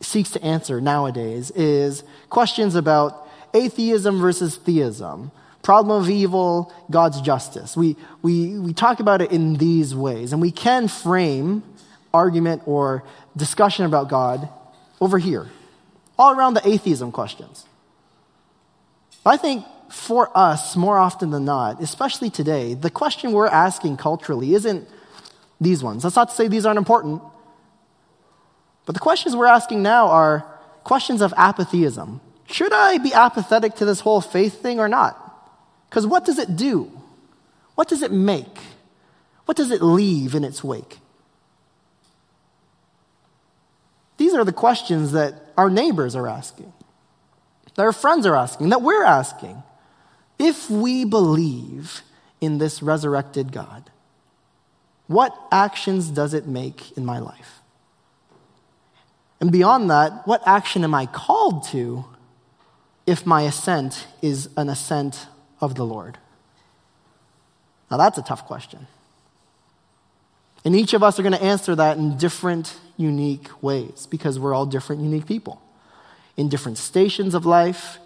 seeks 0.00 0.30
to 0.30 0.42
answer 0.42 0.80
nowadays 0.80 1.50
is 1.50 2.04
questions 2.30 2.76
about 2.76 3.28
atheism 3.52 4.20
versus 4.20 4.56
theism, 4.56 5.32
problem 5.62 6.02
of 6.02 6.10
evil, 6.10 6.72
God's 6.90 7.20
justice. 7.20 7.76
We, 7.76 7.96
we, 8.20 8.58
we 8.58 8.72
talk 8.72 9.00
about 9.00 9.22
it 9.22 9.30
in 9.30 9.54
these 9.54 9.94
ways, 9.94 10.32
and 10.32 10.42
we 10.42 10.50
can 10.50 10.88
frame 10.88 11.62
argument 12.12 12.62
or 12.66 13.04
discussion 13.36 13.86
about 13.86 14.08
God 14.08 14.48
over 15.00 15.18
here, 15.18 15.48
all 16.18 16.36
around 16.36 16.54
the 16.54 16.68
atheism 16.68 17.12
questions. 17.12 17.64
I 19.24 19.36
think 19.36 19.64
for 19.88 20.36
us, 20.36 20.74
more 20.74 20.98
often 20.98 21.30
than 21.30 21.44
not, 21.44 21.80
especially 21.80 22.30
today, 22.30 22.74
the 22.74 22.90
question 22.90 23.32
we're 23.32 23.46
asking 23.46 23.98
culturally 23.98 24.54
isn't 24.54 24.88
these 25.60 25.82
ones. 25.82 26.02
That's 26.02 26.16
not 26.16 26.30
to 26.30 26.34
say 26.34 26.48
these 26.48 26.66
aren't 26.66 26.78
important, 26.78 27.22
but 28.84 28.94
the 28.94 29.00
questions 29.00 29.36
we're 29.36 29.46
asking 29.46 29.82
now 29.82 30.08
are 30.08 30.44
questions 30.82 31.20
of 31.20 31.32
apatheism. 31.36 32.20
Should 32.46 32.72
I 32.72 32.98
be 32.98 33.14
apathetic 33.14 33.76
to 33.76 33.84
this 33.84 34.00
whole 34.00 34.20
faith 34.20 34.60
thing 34.60 34.80
or 34.80 34.88
not? 34.88 35.21
Because 35.92 36.06
what 36.06 36.24
does 36.24 36.38
it 36.38 36.56
do? 36.56 36.90
What 37.74 37.86
does 37.86 38.00
it 38.00 38.12
make? 38.12 38.58
What 39.44 39.58
does 39.58 39.70
it 39.70 39.82
leave 39.82 40.34
in 40.34 40.42
its 40.42 40.64
wake? 40.64 41.02
these 44.22 44.34
are 44.34 44.44
the 44.44 44.52
questions 44.52 45.10
that 45.12 45.34
our 45.58 45.68
neighbors 45.68 46.14
are 46.14 46.28
asking, 46.28 46.72
that 47.74 47.82
our 47.82 47.92
friends 47.92 48.24
are 48.24 48.36
asking, 48.36 48.68
that 48.68 48.80
we're 48.80 49.02
asking. 49.02 49.60
If 50.38 50.70
we 50.70 51.04
believe 51.04 52.02
in 52.40 52.58
this 52.58 52.82
resurrected 52.82 53.50
God, 53.50 53.90
what 55.08 55.36
actions 55.50 56.08
does 56.08 56.34
it 56.34 56.46
make 56.46 56.96
in 56.96 57.04
my 57.04 57.18
life? 57.18 57.60
And 59.40 59.50
beyond 59.50 59.90
that, 59.90 60.24
what 60.24 60.40
action 60.46 60.84
am 60.84 60.94
I 60.94 61.06
called 61.06 61.64
to 61.70 62.04
if 63.06 63.26
my 63.26 63.42
assent 63.42 64.06
is 64.22 64.48
an 64.56 64.68
assent 64.68 65.26
of 65.62 65.74
the 65.74 65.86
Lord? 65.86 66.18
Now, 67.90 67.96
that's 67.96 68.18
a 68.18 68.22
tough 68.22 68.46
question. 68.46 68.86
And 70.64 70.76
each 70.76 70.94
of 70.94 71.02
us 71.02 71.18
are 71.18 71.22
going 71.22 71.34
to 71.34 71.42
answer 71.42 71.74
that 71.74 71.96
in 71.96 72.18
different, 72.18 72.74
unique 72.96 73.48
ways 73.62 74.06
because 74.10 74.38
we're 74.38 74.54
all 74.54 74.66
different, 74.66 75.02
unique 75.02 75.26
people 75.26 75.60
in 76.36 76.48
different 76.48 76.78
stations 76.78 77.34
of 77.34 77.44
life, 77.44 77.98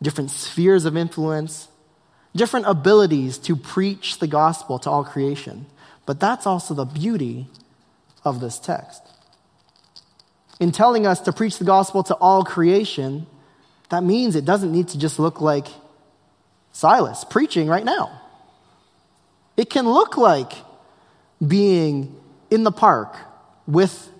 different 0.00 0.30
spheres 0.30 0.84
of 0.84 0.96
influence, 0.96 1.68
different 2.34 2.66
abilities 2.66 3.38
to 3.38 3.54
preach 3.54 4.18
the 4.18 4.26
gospel 4.26 4.78
to 4.80 4.90
all 4.90 5.04
creation. 5.04 5.66
But 6.06 6.18
that's 6.18 6.46
also 6.46 6.74
the 6.74 6.84
beauty 6.84 7.46
of 8.24 8.40
this 8.40 8.58
text. 8.58 9.02
In 10.58 10.72
telling 10.72 11.06
us 11.06 11.20
to 11.20 11.32
preach 11.32 11.58
the 11.58 11.64
gospel 11.64 12.02
to 12.04 12.14
all 12.14 12.44
creation, 12.44 13.26
that 13.90 14.02
means 14.02 14.34
it 14.34 14.44
doesn't 14.44 14.72
need 14.72 14.88
to 14.88 14.98
just 14.98 15.18
look 15.18 15.40
like 15.40 15.68
Silas 16.72 17.24
preaching 17.24 17.68
right 17.68 17.84
now. 17.84 18.20
It 19.56 19.70
can 19.70 19.88
look 19.88 20.16
like 20.16 20.52
being 21.46 22.18
in 22.50 22.64
the 22.64 22.72
park 22.72 23.16
with 23.66 24.10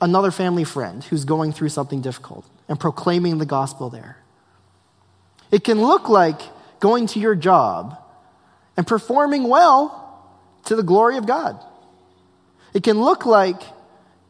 another 0.00 0.30
family 0.30 0.64
friend 0.64 1.04
who's 1.04 1.24
going 1.24 1.52
through 1.52 1.68
something 1.68 2.00
difficult 2.00 2.44
and 2.68 2.78
proclaiming 2.78 3.38
the 3.38 3.46
gospel 3.46 3.90
there. 3.90 4.16
It 5.50 5.64
can 5.64 5.80
look 5.80 6.08
like 6.08 6.40
going 6.80 7.06
to 7.08 7.20
your 7.20 7.34
job 7.34 7.98
and 8.76 8.86
performing 8.86 9.48
well 9.48 10.24
to 10.64 10.76
the 10.76 10.82
glory 10.82 11.16
of 11.16 11.26
God. 11.26 11.62
It 12.72 12.82
can 12.82 13.00
look 13.00 13.26
like 13.26 13.60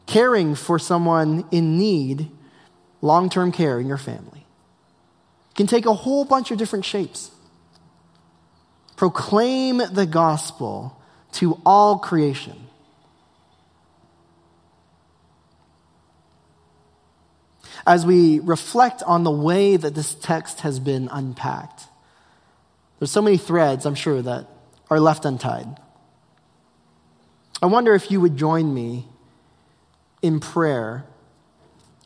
caring 0.07 0.55
for 0.55 0.79
someone 0.79 1.45
in 1.51 1.77
need, 1.77 2.29
long 3.01 3.29
term 3.29 3.51
care 3.51 3.79
in 3.79 3.87
your 3.87 3.97
family. 3.97 4.45
It 5.51 5.55
can 5.55 5.67
take 5.67 5.85
a 5.85 5.93
whole 5.93 6.25
bunch 6.25 6.51
of 6.51 6.57
different 6.57 6.85
shapes. 6.85 7.31
Proclaim 9.01 9.77
the 9.77 10.05
gospel 10.05 10.95
to 11.31 11.59
all 11.65 11.97
creation. 11.97 12.67
As 17.87 18.05
we 18.05 18.37
reflect 18.37 19.01
on 19.01 19.23
the 19.23 19.31
way 19.31 19.75
that 19.75 19.95
this 19.95 20.13
text 20.13 20.59
has 20.59 20.79
been 20.79 21.09
unpacked, 21.11 21.85
there's 22.99 23.09
so 23.09 23.23
many 23.23 23.37
threads, 23.37 23.87
I'm 23.87 23.95
sure, 23.95 24.21
that 24.21 24.45
are 24.91 24.99
left 24.99 25.25
untied. 25.25 25.79
I 27.59 27.65
wonder 27.65 27.95
if 27.95 28.11
you 28.11 28.21
would 28.21 28.37
join 28.37 28.71
me 28.71 29.07
in 30.21 30.39
prayer. 30.39 31.05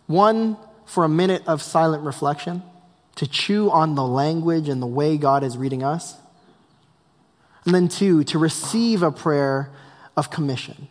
One, 0.08 0.56
for 0.86 1.04
a 1.04 1.10
minute 1.10 1.44
of 1.46 1.62
silent 1.62 2.06
reflection, 2.06 2.64
to 3.18 3.28
chew 3.28 3.70
on 3.70 3.96
the 3.96 4.08
language 4.08 4.70
and 4.70 4.82
the 4.82 4.88
way 4.88 5.18
God 5.18 5.44
is 5.44 5.58
reading 5.58 5.84
us. 5.84 6.16
And 7.66 7.74
then, 7.74 7.88
two, 7.88 8.24
to 8.26 8.38
receive 8.38 9.02
a 9.02 9.12
prayer 9.12 9.72
of 10.16 10.30
commission 10.30 10.88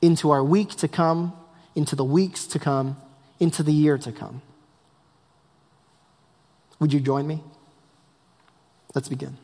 into 0.00 0.30
our 0.30 0.42
week 0.42 0.70
to 0.76 0.88
come, 0.88 1.34
into 1.74 1.94
the 1.94 2.04
weeks 2.04 2.46
to 2.48 2.58
come, 2.58 2.96
into 3.38 3.62
the 3.62 3.72
year 3.72 3.98
to 3.98 4.12
come. 4.12 4.40
Would 6.78 6.92
you 6.92 7.00
join 7.00 7.26
me? 7.26 7.42
Let's 8.94 9.08
begin. 9.08 9.36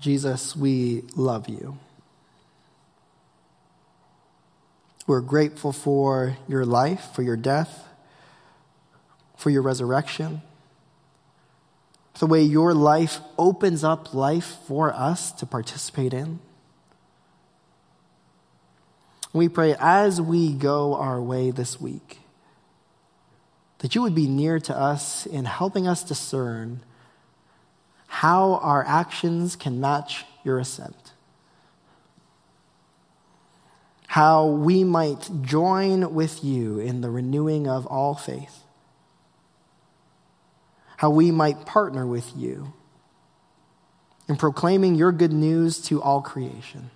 Jesus, 0.00 0.56
we 0.56 1.04
love 1.14 1.48
you. 1.48 1.78
We're 5.06 5.20
grateful 5.20 5.72
for 5.72 6.36
your 6.48 6.64
life, 6.64 7.08
for 7.14 7.22
your 7.22 7.36
death, 7.36 7.86
for 9.36 9.50
your 9.50 9.62
resurrection, 9.62 10.40
the 12.18 12.26
way 12.26 12.42
your 12.42 12.74
life 12.74 13.18
opens 13.38 13.82
up 13.82 14.14
life 14.14 14.56
for 14.66 14.92
us 14.92 15.32
to 15.32 15.46
participate 15.46 16.12
in. 16.12 16.38
We 19.32 19.48
pray 19.48 19.74
as 19.78 20.20
we 20.20 20.52
go 20.52 20.94
our 20.94 21.20
way 21.20 21.50
this 21.50 21.80
week 21.80 22.20
that 23.78 23.94
you 23.94 24.02
would 24.02 24.14
be 24.14 24.28
near 24.28 24.58
to 24.60 24.76
us 24.76 25.24
in 25.26 25.46
helping 25.46 25.86
us 25.86 26.02
discern 26.02 26.80
how 28.10 28.56
our 28.56 28.84
actions 28.86 29.54
can 29.54 29.80
match 29.80 30.24
your 30.42 30.58
ascent. 30.58 31.12
How 34.08 34.46
we 34.46 34.82
might 34.82 35.30
join 35.42 36.12
with 36.12 36.42
you 36.42 36.80
in 36.80 37.02
the 37.02 37.08
renewing 37.08 37.68
of 37.68 37.86
all 37.86 38.16
faith. 38.16 38.64
How 40.96 41.08
we 41.08 41.30
might 41.30 41.64
partner 41.64 42.04
with 42.04 42.36
you 42.36 42.72
in 44.28 44.34
proclaiming 44.34 44.96
your 44.96 45.12
good 45.12 45.32
news 45.32 45.80
to 45.82 46.02
all 46.02 46.20
creation. 46.20 46.90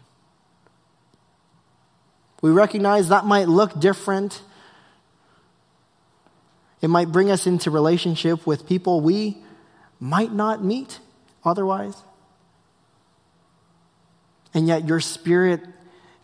We 2.42 2.50
recognize 2.50 3.08
that 3.10 3.24
might 3.24 3.48
look 3.48 3.78
different. 3.78 4.42
It 6.82 6.88
might 6.88 7.12
bring 7.12 7.30
us 7.30 7.46
into 7.46 7.70
relationship 7.70 8.44
with 8.48 8.66
people 8.66 9.00
we 9.00 9.38
might 10.00 10.32
not 10.32 10.62
meet 10.62 10.98
otherwise. 11.44 12.02
And 14.52 14.68
yet 14.68 14.86
your 14.86 15.00
spirit 15.00 15.60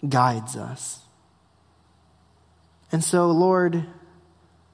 guides 0.09 0.57
us. 0.57 1.01
And 2.93 3.03
so, 3.05 3.31
Lord, 3.31 3.85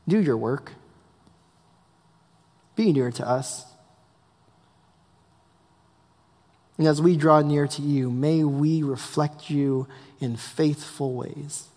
do 0.06 0.20
your 0.20 0.36
work. 0.36 0.72
Be 2.76 2.92
near 2.92 3.10
to 3.10 3.28
us. 3.28 3.64
And 6.78 6.86
as 6.86 7.00
we 7.00 7.16
draw 7.16 7.40
near 7.40 7.66
to 7.66 7.82
you, 7.82 8.10
may 8.10 8.44
we 8.44 8.82
reflect 8.82 9.48
you 9.48 9.88
in 10.20 10.36
faithful 10.36 11.14
ways, 11.14 11.68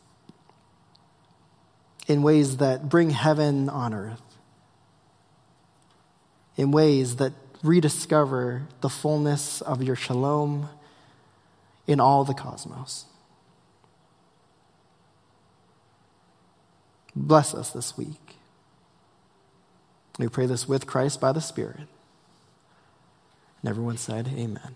in 2.08 2.22
ways 2.22 2.58
that 2.58 2.90
bring 2.90 3.12
heaven 3.12 3.70
on 3.70 3.94
earth, 3.94 4.22
in 6.58 6.72
ways 6.72 7.16
that 7.18 7.32
rediscover 7.64 8.64
the 8.82 8.90
fullness 8.90 9.62
of 9.62 9.84
your 9.84 9.96
shalom 9.96 10.70
in 11.88 12.00
all 12.00 12.24
the 12.24 12.34
cosmos. 12.34 13.06
Bless 17.16 17.54
us 17.54 17.72
this 17.72 17.98
week. 17.98 18.38
We 20.18 20.28
pray 20.28 20.46
this 20.46 20.68
with 20.68 20.86
Christ 20.86 21.20
by 21.20 21.32
the 21.32 21.42
Spirit. 21.42 21.88
And 23.62 23.70
everyone 23.70 23.98
said, 23.98 24.28
Amen. 24.28 24.76